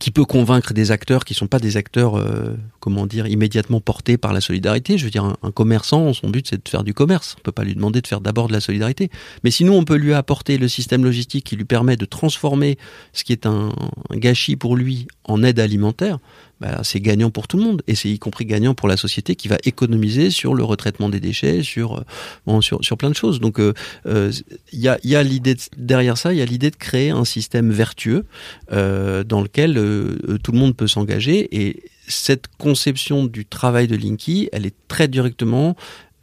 [0.00, 4.16] qui peut convaincre des acteurs qui sont pas des acteurs, euh, comment dire, immédiatement portés
[4.16, 4.96] par la solidarité.
[4.96, 7.36] Je veux dire, un, commerçant, son but c'est de faire du commerce.
[7.38, 9.10] On peut pas lui demander de faire d'abord de la solidarité.
[9.44, 12.78] Mais sinon, on peut lui apporter le système logistique qui lui permet de transformer
[13.12, 13.72] ce qui est un
[14.12, 16.18] gâchis pour lui en aide alimentaire.
[16.60, 19.34] Bah, c'est gagnant pour tout le monde et c'est y compris gagnant pour la société
[19.34, 22.04] qui va économiser sur le retraitement des déchets, sur euh,
[22.46, 23.40] bon, sur, sur plein de choses.
[23.40, 23.72] Donc euh,
[24.04, 24.30] euh,
[24.72, 26.76] il y a, il y a l'idée de- derrière ça, il y a l'idée de
[26.76, 28.26] créer un système vertueux
[28.72, 33.86] euh, dans lequel euh, euh, tout le monde peut s'engager et cette conception du travail
[33.86, 35.76] de Linky, elle est très directement,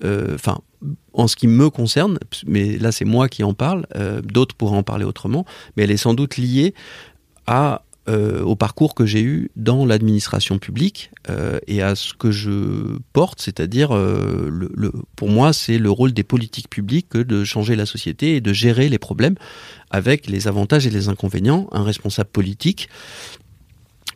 [0.03, 0.59] euh, enfin,
[1.13, 4.77] en ce qui me concerne, mais là c'est moi qui en parle, euh, d'autres pourraient
[4.77, 6.75] en parler autrement, mais elle est sans doute liée
[7.47, 12.31] à euh, au parcours que j'ai eu dans l'administration publique euh, et à ce que
[12.31, 17.17] je porte, c'est-à-dire euh, le, le- pour moi c'est le rôle des politiques publiques que
[17.17, 19.35] de changer la société et de gérer les problèmes
[19.89, 21.67] avec les avantages et les inconvénients.
[21.71, 22.89] Un responsable politique,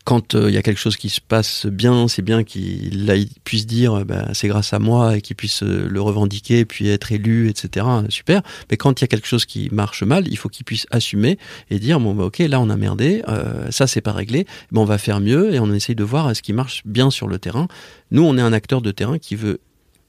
[0.03, 3.67] quand euh, il y a quelque chose qui se passe bien, c'est bien qu'il puisse
[3.67, 7.11] dire euh, bah, c'est grâce à moi et qu'il puisse euh, le revendiquer puis être
[7.11, 7.85] élu, etc.
[8.09, 8.41] Super.
[8.69, 11.37] Mais quand il y a quelque chose qui marche mal, il faut qu'il puisse assumer
[11.69, 13.21] et dire bon bah ok là on a merdé,
[13.69, 16.53] ça c'est pas réglé, on va faire mieux et on essaye de voir ce qui
[16.53, 17.67] marche bien sur le terrain.
[18.09, 19.59] Nous on est un acteur de terrain qui veut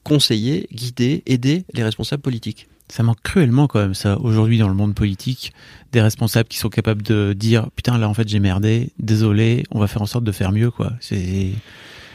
[0.03, 2.67] conseiller, guider, aider les responsables politiques.
[2.93, 5.51] Ça manque cruellement quand même ça aujourd'hui dans le monde politique
[5.93, 9.79] des responsables qui sont capables de dire putain là en fait j'ai merdé désolé on
[9.79, 10.93] va faire en sorte de faire mieux quoi.
[10.99, 11.53] C'est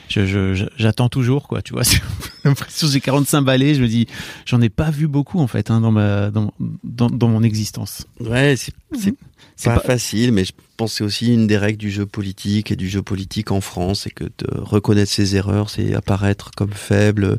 [0.09, 1.99] j'attends toujours quoi tu vois j'ai
[2.45, 4.07] l'impression j'ai 45 balais je me dis
[4.47, 6.53] j'en ai pas vu beaucoup en fait hein, dans ma dans,
[6.85, 9.15] dans, dans mon existence Ouais, c'est c'est
[9.57, 12.71] C'est pas, pas- facile, mais je pense c'est aussi une des règles du jeu politique
[12.71, 16.73] et du jeu politique en France, c'est que de reconnaître ses erreurs, c'est apparaître comme
[16.73, 17.39] faible.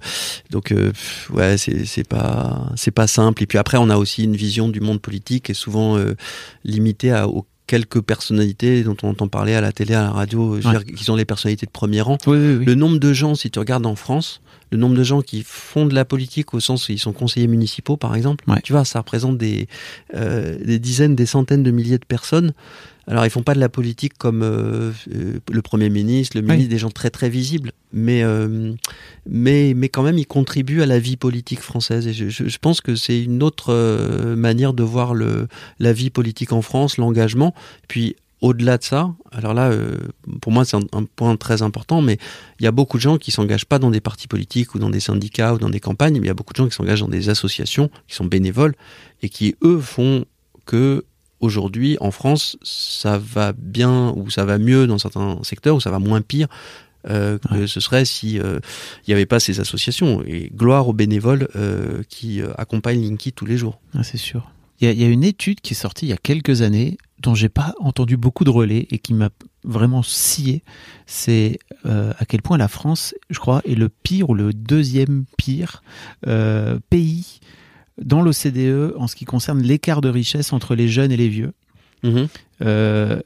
[0.51, 0.91] Donc euh,
[1.31, 3.41] ouais, c'est pas c'est pas simple.
[3.43, 6.15] Et puis après, on a aussi une vision du monde politique qui est souvent euh,
[6.65, 10.55] limitée à aux quelques personnalités dont on entend parler à la télé, à la radio,
[10.55, 10.83] Ouais.
[10.97, 12.17] qui sont les personnalités de premier rang.
[12.25, 12.65] oui oui, oui.
[12.65, 14.41] Le nombre de gens, si tu regardes en France,
[14.71, 17.47] le nombre de gens qui font de la politique au sens où ils sont conseillers
[17.47, 18.59] municipaux, par exemple, Ouais.
[18.63, 19.67] tu vois, ça représente des,
[20.15, 22.53] euh, des dizaines, des centaines de milliers de personnes.
[23.07, 26.63] Alors, ils font pas de la politique comme euh, euh, le Premier ministre, le ministre,
[26.65, 26.67] Oui.
[26.67, 28.73] des gens très très visibles, mais, euh,
[29.27, 32.05] mais, mais quand même, ils contribuent à la vie politique française.
[32.05, 33.73] Et je, je, je pense que c'est une autre
[34.35, 35.47] manière de voir le,
[35.79, 37.55] la vie politique en France, l'engagement.
[37.87, 39.97] Puis, au-delà de ça, alors là, euh,
[40.41, 42.17] pour moi, c'est un, un point très important, mais
[42.59, 44.89] il y a beaucoup de gens qui s'engagent pas dans des partis politiques ou dans
[44.89, 47.01] des syndicats ou dans des campagnes, mais il y a beaucoup de gens qui s'engagent
[47.01, 48.75] dans des associations, qui sont bénévoles
[49.21, 50.25] et qui, eux, font
[50.65, 51.05] que
[51.39, 55.91] aujourd'hui, en France, ça va bien ou ça va mieux dans certains secteurs ou ça
[55.91, 56.47] va moins pire
[57.07, 58.59] euh, que ce serait si euh,
[59.07, 60.23] n'y avait pas ces associations.
[60.25, 63.79] Et gloire aux bénévoles euh, qui euh, accompagnent Linky tous les jours.
[63.95, 64.49] Ah, c'est sûr.
[64.79, 66.61] Il y, a, il y a une étude qui est sortie il y a quelques
[66.61, 69.29] années dont j'ai pas entendu beaucoup de relais et qui m'a
[69.63, 70.63] vraiment scié.
[71.05, 75.25] C'est euh, à quel point la France, je crois, est le pire ou le deuxième
[75.37, 75.83] pire
[76.27, 77.39] euh, pays
[78.01, 81.53] dans l'OCDE en ce qui concerne l'écart de richesse entre les jeunes et les vieux.
[82.61, 83.19] Euh,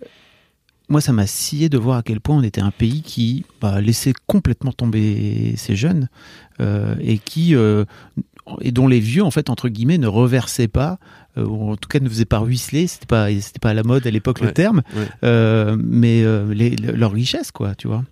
[0.89, 3.81] moi, ça m'a scié de voir à quel point on était un pays qui bah,
[3.81, 6.09] laissait complètement tomber ses jeunes
[6.59, 7.85] euh, et qui euh,
[8.61, 10.99] et dont les vieux, en fait, entre guillemets, ne reversaient pas,
[11.37, 12.87] euh, ou en tout cas ne faisaient pas ruisseler.
[12.87, 15.07] C'était pas, c'était pas à la mode à l'époque le terme, ouais.
[15.23, 18.03] euh, mais euh, les, leur richesse, quoi, tu vois.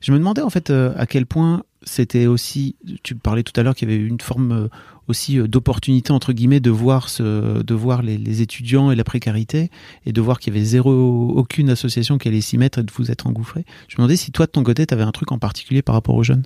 [0.00, 2.76] Je me demandais en fait à quel point c'était aussi.
[3.02, 4.68] Tu parlais tout à l'heure qu'il y avait une forme
[5.08, 9.68] aussi d'opportunité entre guillemets de voir ce, de voir les, les étudiants et la précarité
[10.06, 12.92] et de voir qu'il y avait zéro aucune association qui allait s'y mettre et de
[12.94, 13.64] vous être engouffré.
[13.88, 15.96] Je me demandais si toi de ton côté tu avais un truc en particulier par
[15.96, 16.44] rapport aux jeunes.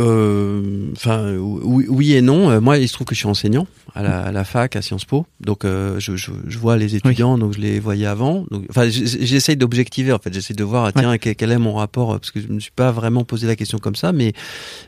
[0.00, 2.50] Euh, Enfin, oui, oui et non.
[2.50, 4.82] Euh, Moi, il se trouve que je suis enseignant à la, à la fac, à
[4.82, 5.26] Sciences Po.
[5.40, 8.46] Donc, euh, je, je, je vois les étudiants, donc je les voyais avant.
[8.70, 10.32] Enfin, j'essaye d'objectiver, en fait.
[10.32, 12.70] J'essaie de voir, ah, tiens, quel, quel est mon rapport, parce que je me suis
[12.70, 14.32] pas vraiment posé la question comme ça, mais,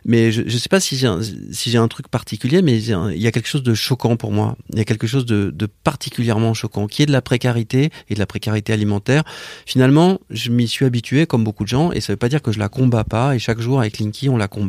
[0.05, 1.21] mais je, je sais pas si j'ai un,
[1.53, 4.57] si j'ai un truc particulier, mais il y a quelque chose de choquant pour moi.
[4.73, 8.15] Il y a quelque chose de, de particulièrement choquant, qui est de la précarité et
[8.15, 9.23] de la précarité alimentaire.
[9.67, 12.53] Finalement, je m'y suis habitué, comme beaucoup de gens, et ça veut pas dire que
[12.53, 14.64] je la combats pas, et chaque jour, avec Linky, on la combat.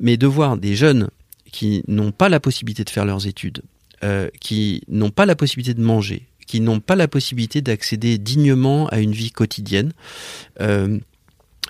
[0.00, 1.08] Mais de voir des jeunes
[1.54, 3.62] qui n'ont pas la possibilité de faire leurs études,
[4.02, 8.88] euh, qui n'ont pas la possibilité de manger, qui n'ont pas la possibilité d'accéder dignement
[8.88, 9.92] à une vie quotidienne,
[10.60, 10.98] euh,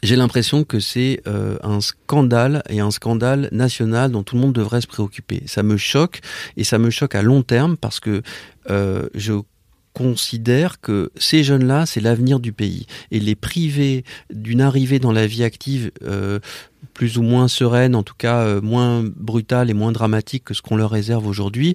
[0.03, 4.53] j'ai l'impression que c'est euh, un scandale et un scandale national dont tout le monde
[4.53, 5.43] devrait se préoccuper.
[5.47, 6.21] Ça me choque
[6.57, 8.23] et ça me choque à long terme parce que
[8.67, 9.41] je
[9.95, 12.87] considère que ces jeunes-là, c'est l'avenir du pays.
[13.11, 16.41] Et les priver d'une arrivée dans la vie active euh,
[16.93, 20.63] plus ou moins sereine, en tout cas euh, moins brutale et moins dramatique que ce
[20.63, 21.75] qu'on leur réserve aujourd'hui,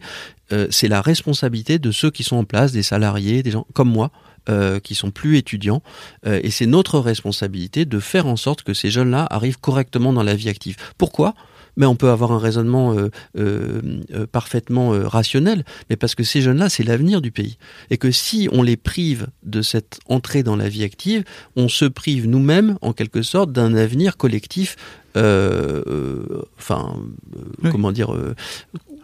[0.52, 3.90] euh, c'est la responsabilité de ceux qui sont en place, des salariés, des gens comme
[3.90, 4.12] moi,
[4.50, 5.84] euh, qui sont plus étudiants.
[6.26, 10.24] Euh, et c'est notre responsabilité de faire en sorte que ces jeunes-là arrivent correctement dans
[10.24, 10.76] la vie active.
[10.98, 11.36] Pourquoi?
[11.80, 13.82] Mais on peut avoir un raisonnement euh, euh,
[14.14, 17.58] euh, parfaitement rationnel, mais parce que ces jeunes-là, c'est l'avenir du pays.
[17.90, 21.24] Et que si on les prive de cette entrée dans la vie active,
[21.56, 24.76] on se prive nous-mêmes, en quelque sorte, d'un avenir collectif,
[25.16, 26.98] euh, euh, enfin,
[27.36, 27.70] euh, Oui.
[27.72, 28.14] comment dire,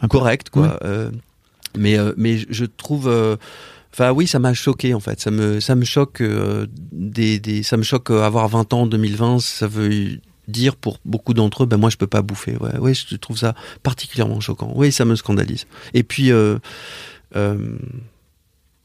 [0.10, 0.78] correct, quoi.
[1.78, 3.38] Mais, mais je trouve...
[3.94, 5.22] Enfin oui, ça m'a choqué en fait.
[5.22, 6.22] Ça me ça me choque
[6.92, 9.40] des, des ça me choque avoir 20 ans en 2020.
[9.40, 12.58] Ça veut dire pour beaucoup d'entre eux, ben moi je peux pas bouffer.
[12.58, 14.72] Ouais, ouais, je trouve ça particulièrement choquant.
[14.76, 15.66] Oui, ça me scandalise.
[15.94, 16.58] Et puis, euh,
[17.36, 17.78] euh,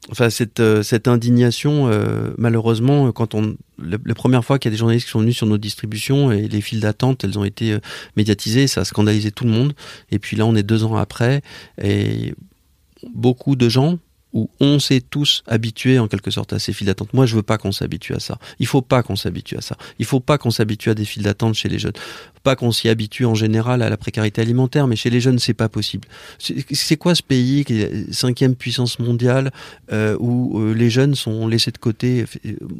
[0.09, 1.89] enfin cette euh, cette indignation,
[2.37, 5.47] malheureusement, quand on la, première fois qu'il y a des journalistes qui sont venus sur
[5.47, 7.77] nos distributions et les files d'attente, elles ont été
[8.15, 9.73] médiatisées, ça a scandalisé tout le monde.
[10.11, 11.41] Et puis là, on est deux ans après
[11.81, 12.33] et
[13.13, 13.97] beaucoup de gens
[14.33, 17.13] où on s'est tous habitués en quelque sorte à ces files d'attente.
[17.13, 18.37] Moi, je veux pas qu'on s'habitue à ça.
[18.59, 19.77] Il faut pas qu'on s'habitue à ça.
[19.99, 21.93] Il faut pas qu'on s'habitue à des files d'attente chez les jeunes.
[22.43, 25.53] Pas qu'on s'y habitue en général à la précarité alimentaire, mais chez les jeunes, c'est
[25.53, 26.07] pas possible.
[26.39, 27.65] C'est quoi ce pays
[28.11, 29.51] cinquième puissance mondiale
[29.91, 32.25] euh, où euh, les jeunes sont laissés de côté?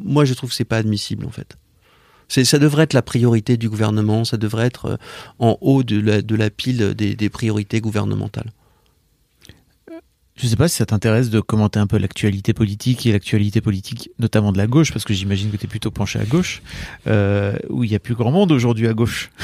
[0.04, 1.56] Moi, je trouve que c'est pas admissible en fait.
[2.28, 4.96] Ça devrait être la priorité du gouvernement, ça devrait être euh,
[5.38, 6.00] en haut de
[6.34, 8.50] la, pile des priorités gouvernementales.
[10.36, 14.10] Je sais pas si ça t'intéresse de commenter un peu l'actualité politique et l'actualité politique
[14.18, 16.62] notamment de la gauche, parce que j'imagine que tu es plutôt penché à gauche,
[17.06, 19.30] euh, où il y a plus grand monde aujourd'hui à gauche.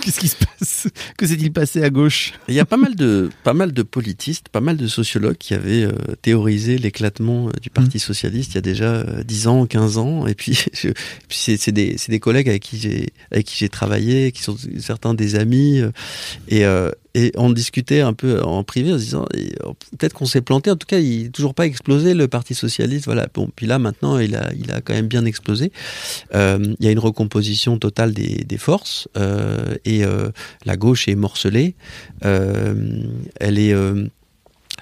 [0.00, 0.88] Qu'est-ce qui se passe?
[1.16, 2.34] Que s'est-il passé à gauche?
[2.48, 5.54] Il y a pas mal de pas mal de politistes, pas mal de sociologues qui
[5.54, 9.66] avaient euh, théorisé l'éclatement euh, du Parti socialiste il y a déjà euh, 10 ans,
[9.66, 10.26] 15 ans.
[10.26, 10.64] Et puis,
[11.28, 15.14] c'est, des c'est des collègues avec qui j'ai avec qui j'ai travaillé, qui sont certains
[15.14, 15.82] des amis.
[16.48, 19.26] et, euh, et on discutait un peu en privé en se disant
[19.96, 20.70] peut-être qu'on s'est planté.
[20.70, 23.06] En tout cas, il n'a toujours pas explosé le Parti socialiste.
[23.06, 23.26] Voilà.
[23.32, 25.72] Bon, puis là maintenant, il a, il a quand même bien explosé.
[26.34, 29.08] il y a une recomposition totale des, des forces
[29.86, 30.02] et
[30.66, 31.74] la gauche est morcelée.
[32.20, 33.74] elle est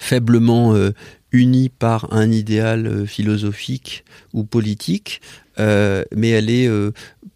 [0.00, 0.74] faiblement
[1.30, 5.20] unie par un idéal philosophique ou politique,
[5.58, 6.68] mais elle est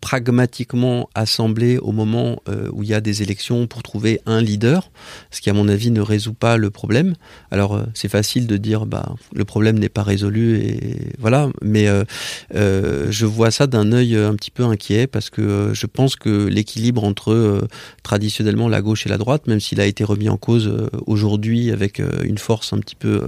[0.00, 4.90] pragmatiquement assemblée au moment euh, où il y a des élections pour trouver un leader,
[5.30, 7.14] ce qui à mon avis ne résout pas le problème.
[7.50, 11.88] Alors euh, c'est facile de dire bah le problème n'est pas résolu et voilà, mais
[11.88, 16.46] euh, je vois ça d'un œil un petit peu inquiet parce que je pense que
[16.46, 17.66] l'équilibre entre
[18.02, 22.00] traditionnellement la gauche et la droite, même s'il a été remis en cause aujourd'hui avec
[22.22, 23.26] une force un petit peu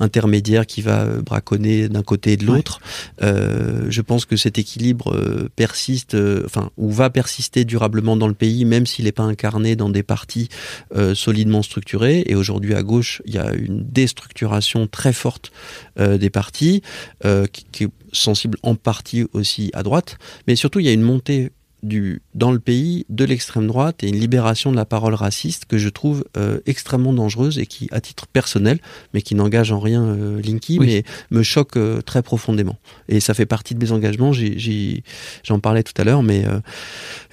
[0.00, 2.80] intermédiaire qui va braconner d'un côté et de l'autre,
[3.20, 8.64] je pense que cet équilibre persiste euh, enfin, ou va persister durablement dans le pays,
[8.64, 10.48] même s'il n'est pas incarné dans des partis
[10.94, 12.22] euh, solidement structurés.
[12.26, 15.50] Et aujourd'hui, à gauche, il y a une déstructuration très forte
[15.98, 16.82] euh, des partis,
[17.52, 20.18] qui, qui, est sensible en partie aussi à droite.
[20.46, 21.50] Mais surtout, il y a une montée
[21.82, 25.78] du, dans le pays de l'extrême droite et une libération de la parole raciste que
[25.78, 28.80] je trouve euh, extrêmement dangereuse et qui, à titre personnel,
[29.14, 32.76] mais qui n'engage en rien euh, Linky, mais me choque euh, très profondément.
[33.08, 34.32] Et ça fait partie de mes engagements.
[35.44, 36.44] J'en parlais tout à l'heure, mais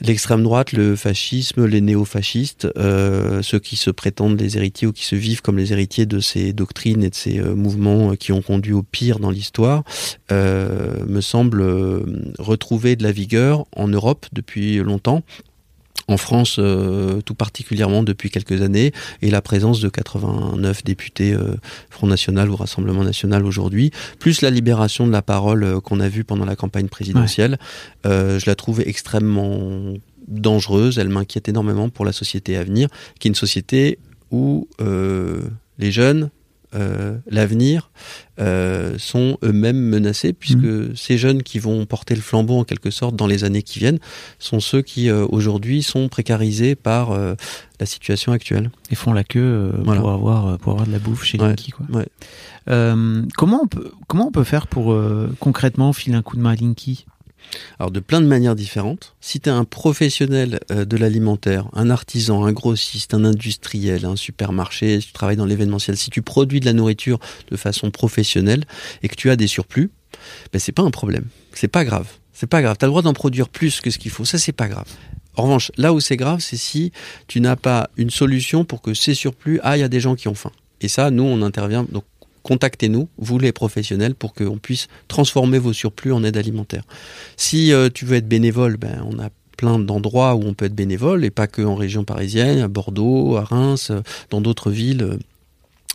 [0.02, 5.16] l'extrême droite, le fascisme, les néo-fascistes, ceux qui se prétendent les héritiers ou qui se
[5.16, 8.84] vivent comme les héritiers de ces doctrines et de ces mouvements qui ont conduit au
[8.84, 9.84] pire dans l'histoire,
[10.32, 12.06] me semblent
[12.40, 15.24] retrouver de la vigueur en Europe depuis longtemps.
[16.08, 18.92] En France euh, tout particulièrement depuis quelques années
[19.24, 21.56] et la présence de 89 députés euh,
[21.90, 26.08] Front National ou Rassemblement National aujourd'hui, plus la libération de la parole euh, qu'on a
[26.08, 27.58] vue pendant la campagne présidentielle,
[28.04, 29.94] je la trouve extrêmement
[30.28, 32.88] dangereuse, elle m'inquiète énormément pour la société à venir,
[33.20, 33.98] qui est une société
[34.32, 36.30] où les jeunes
[36.76, 37.90] euh, l'avenir
[38.40, 40.96] euh, sont eux-mêmes menacés puisque mmh.
[40.96, 44.00] ces jeunes qui vont porter le flambeau en quelque sorte dans les années qui viennent
[44.40, 47.18] sont ceux qui euh, aujourd'hui sont précarisés par
[47.80, 51.40] la situation actuelle et font la queue pour avoir pour avoir de la bouffe chez
[51.40, 51.86] ouais, Linky quoi.
[53.38, 54.98] comment on peut comment on peut faire pour
[55.40, 57.06] concrètement filer un coup de main à Linky?
[57.80, 59.16] Alors de plein de manières différentes.
[59.22, 64.16] Si tu es un professionnel euh, de l'alimentaire, un artisan, un grossiste, un industriel, un
[64.16, 67.20] supermarché, si tu travailles dans l'événementiel, si tu produis de la nourriture
[67.50, 68.66] de façon professionnelle
[69.04, 69.92] et que tu as des surplus,
[70.52, 71.26] ben c'est pas un problème.
[71.54, 72.08] C'est pas grave.
[72.34, 72.78] C'est pas grave.
[72.78, 74.26] Tu as le droit d'en produire plus que ce qu'il faut.
[74.26, 74.88] Ça, c'est pas grave.
[75.38, 76.92] En revanche, là où c'est grave, c'est si
[77.28, 80.36] tu n'as pas une solution pour que ces surplus aillent à des gens qui ont
[80.36, 80.52] faim.
[80.82, 81.86] Et ça, nous, on intervient.
[81.90, 82.04] Donc,
[82.46, 86.84] contactez-nous, vous les professionnels, pour qu'on puisse transformer vos surplus en aide alimentaire.
[87.38, 90.76] Si euh, tu veux être bénévole, ben, on a plein d'endroits où on peut être
[90.76, 93.92] bénévole, et pas que en région parisienne, à Bordeaux, à Reims,
[94.30, 95.18] dans d'autres villes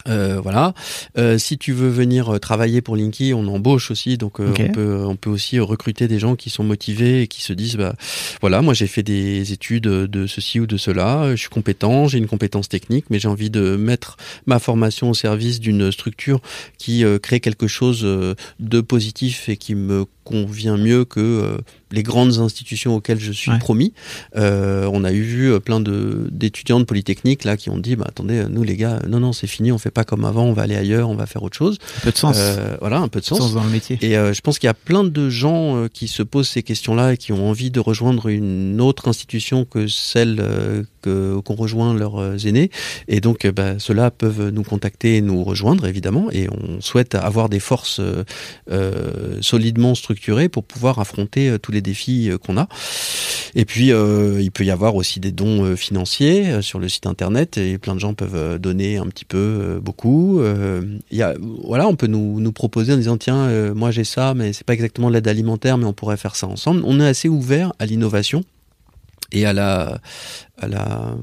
[0.08, 0.74] euh, voilà.
[1.18, 5.04] Euh, si tu veux venir euh, travailler pour Linky, on embauche aussi, donc on peut
[5.04, 7.94] on peut aussi recruter des gens qui sont motivés et qui se disent bah
[8.40, 12.18] voilà, moi j'ai fait des études de ceci ou de cela, je suis compétent, j'ai
[12.18, 16.40] une compétence technique, mais j'ai envie de mettre ma formation au service d'une structure
[16.78, 21.58] qui crée quelque chose de positif et qui me convient mieux que
[21.92, 23.92] les grandes institutions auxquelles je suis promis.
[24.36, 27.96] Euh, on a eu vu euh, plein de d'étudiants de Polytechnique là qui ont dit
[27.96, 30.52] bah attendez nous les gars non non c'est fini on fait pas comme avant on
[30.52, 31.78] va aller ailleurs on va faire autre chose.
[31.98, 32.36] Un peu de sens.
[32.38, 33.54] Euh, voilà un peu de sens.
[33.54, 33.98] dans le métier.
[34.02, 36.62] Et euh, je pense qu'il y a plein de gens euh, qui se posent ces
[36.62, 41.54] questions là et qui ont envie de rejoindre une autre institution que celle euh, qu'on
[41.54, 42.70] rejoint leurs aînés
[43.08, 47.48] et donc bah, ceux-là peuvent nous contacter et nous rejoindre évidemment et on souhaite avoir
[47.48, 48.00] des forces
[49.40, 52.68] solidement structurées pour pouvoir affronter tous les défis euh, qu'on a.
[53.54, 57.06] Et puis, euh, il peut y avoir aussi des dons euh, financiers sur le site
[57.06, 60.40] internet et plein de gens peuvent donner un petit peu, beaucoup.
[61.10, 64.74] Voilà, on peut nous, nous proposer en disant tiens, moi j'ai ça, mais c'est pas
[64.74, 66.82] exactement l'aide alimentaire, mais on pourrait faire ça ensemble.
[66.84, 68.44] On est assez ouvert à l'innovation
[69.32, 70.00] et à la,
[70.58, 71.16] à la,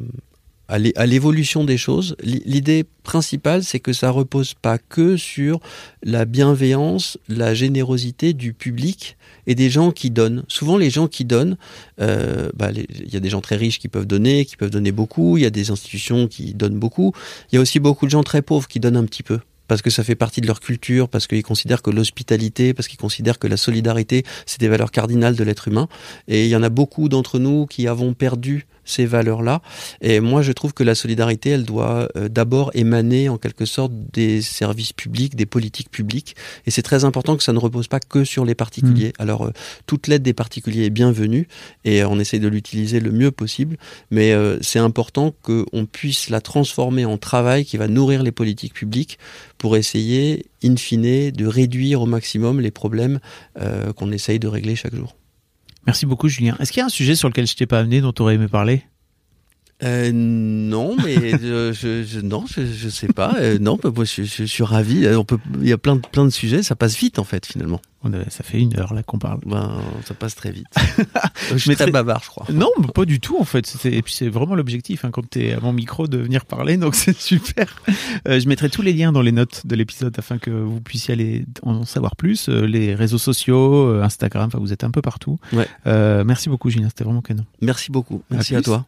[0.68, 2.16] à l'évolution des choses.
[2.22, 5.60] L'idée principale, c'est que ça repose pas que sur
[6.04, 10.44] la bienveillance, la générosité du public et des gens qui donnent.
[10.50, 11.58] Souvent, les gens qui donnent,
[12.02, 14.92] euh, bah, il y a des gens très riches qui peuvent donner, qui peuvent donner
[14.92, 15.38] beaucoup.
[15.38, 17.14] Il y a des institutions qui donnent beaucoup.
[17.52, 19.82] Il y a aussi beaucoup de gens très pauvres qui donnent un petit peu parce
[19.82, 23.40] que ça fait partie de leur culture, parce qu'ils considèrent que l'hospitalité, parce qu'ils considèrent
[23.40, 25.88] que la solidarité, c'est des valeurs cardinales de l'être humain.
[26.28, 29.62] Et il y en a beaucoup d'entre nous qui avons perdu ces valeurs-là.
[30.02, 33.92] Et moi, je trouve que la solidarité, elle doit euh, d'abord émaner en quelque sorte
[34.14, 36.36] des services publics, des politiques publiques.
[36.66, 39.10] Et c'est très important que ça ne repose pas que sur les particuliers.
[39.10, 39.22] Mmh.
[39.22, 39.52] Alors, euh,
[39.86, 41.48] toute l'aide des particuliers est bienvenue
[41.84, 43.78] et on essaie de l'utiliser le mieux possible.
[44.10, 49.20] Mais c'est important qu'on puisse la transformer en travail qui va nourrir les politiques publiques
[49.58, 53.20] pour essayer, in fine, de réduire au maximum les problèmes
[53.96, 55.16] qu'on essaye de régler chaque jour.
[55.88, 56.56] Merci beaucoup, Julien.
[56.60, 58.36] Est-ce qu'il y a un sujet sur lequel je t'ai pas amené dont tu aurais
[58.36, 58.84] aimé parler?
[59.84, 61.72] Euh, non, mais je,
[62.04, 63.36] je, non, je, je sais pas.
[63.38, 65.06] Euh, non, moi, je, je, suis ravi.
[65.06, 66.64] Euh, on peut, il y a plein de plein de sujets.
[66.64, 67.80] Ça passe vite en fait finalement.
[68.30, 69.40] ça fait une heure là qu'on parle.
[69.46, 70.66] Ben, ça passe très vite.
[71.52, 72.48] je suis très bavard, je crois.
[72.52, 73.72] Non, pas du tout en fait.
[73.86, 76.78] Et puis c'est vraiment l'objectif hein, quand tu es à mon micro de venir parler,
[76.78, 77.68] donc c'est super.
[78.28, 81.14] Euh, je mettrai tous les liens dans les notes de l'épisode afin que vous puissiez
[81.14, 82.50] aller en savoir plus.
[82.50, 85.38] Euh, les réseaux sociaux, euh, Instagram, enfin vous êtes un peu partout.
[85.54, 85.68] Ouais.
[85.86, 86.90] merci beaucoup, Julien.
[86.90, 87.46] C'était vraiment canon.
[87.62, 88.24] Merci beaucoup.
[88.32, 88.88] Merci à toi.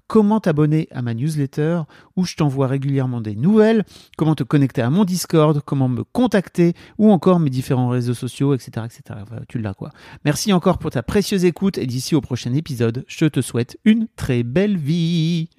[0.11, 1.83] comment t'abonner à ma newsletter
[2.17, 3.85] où je t'envoie régulièrement des nouvelles,
[4.17, 8.53] comment te connecter à mon Discord, comment me contacter ou encore mes différents réseaux sociaux,
[8.53, 8.85] etc.
[8.85, 9.21] etc.
[9.47, 9.91] tu l'as quoi.
[10.25, 14.09] Merci encore pour ta précieuse écoute et d'ici au prochain épisode, je te souhaite une
[14.17, 15.49] très belle vie.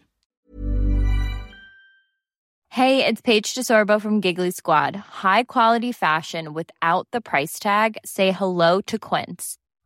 [2.69, 4.97] Hey, it's Paige DeSorbo from Giggly Squad.
[5.23, 7.97] High quality fashion without the price tag.
[8.05, 9.57] Say hello to Quince.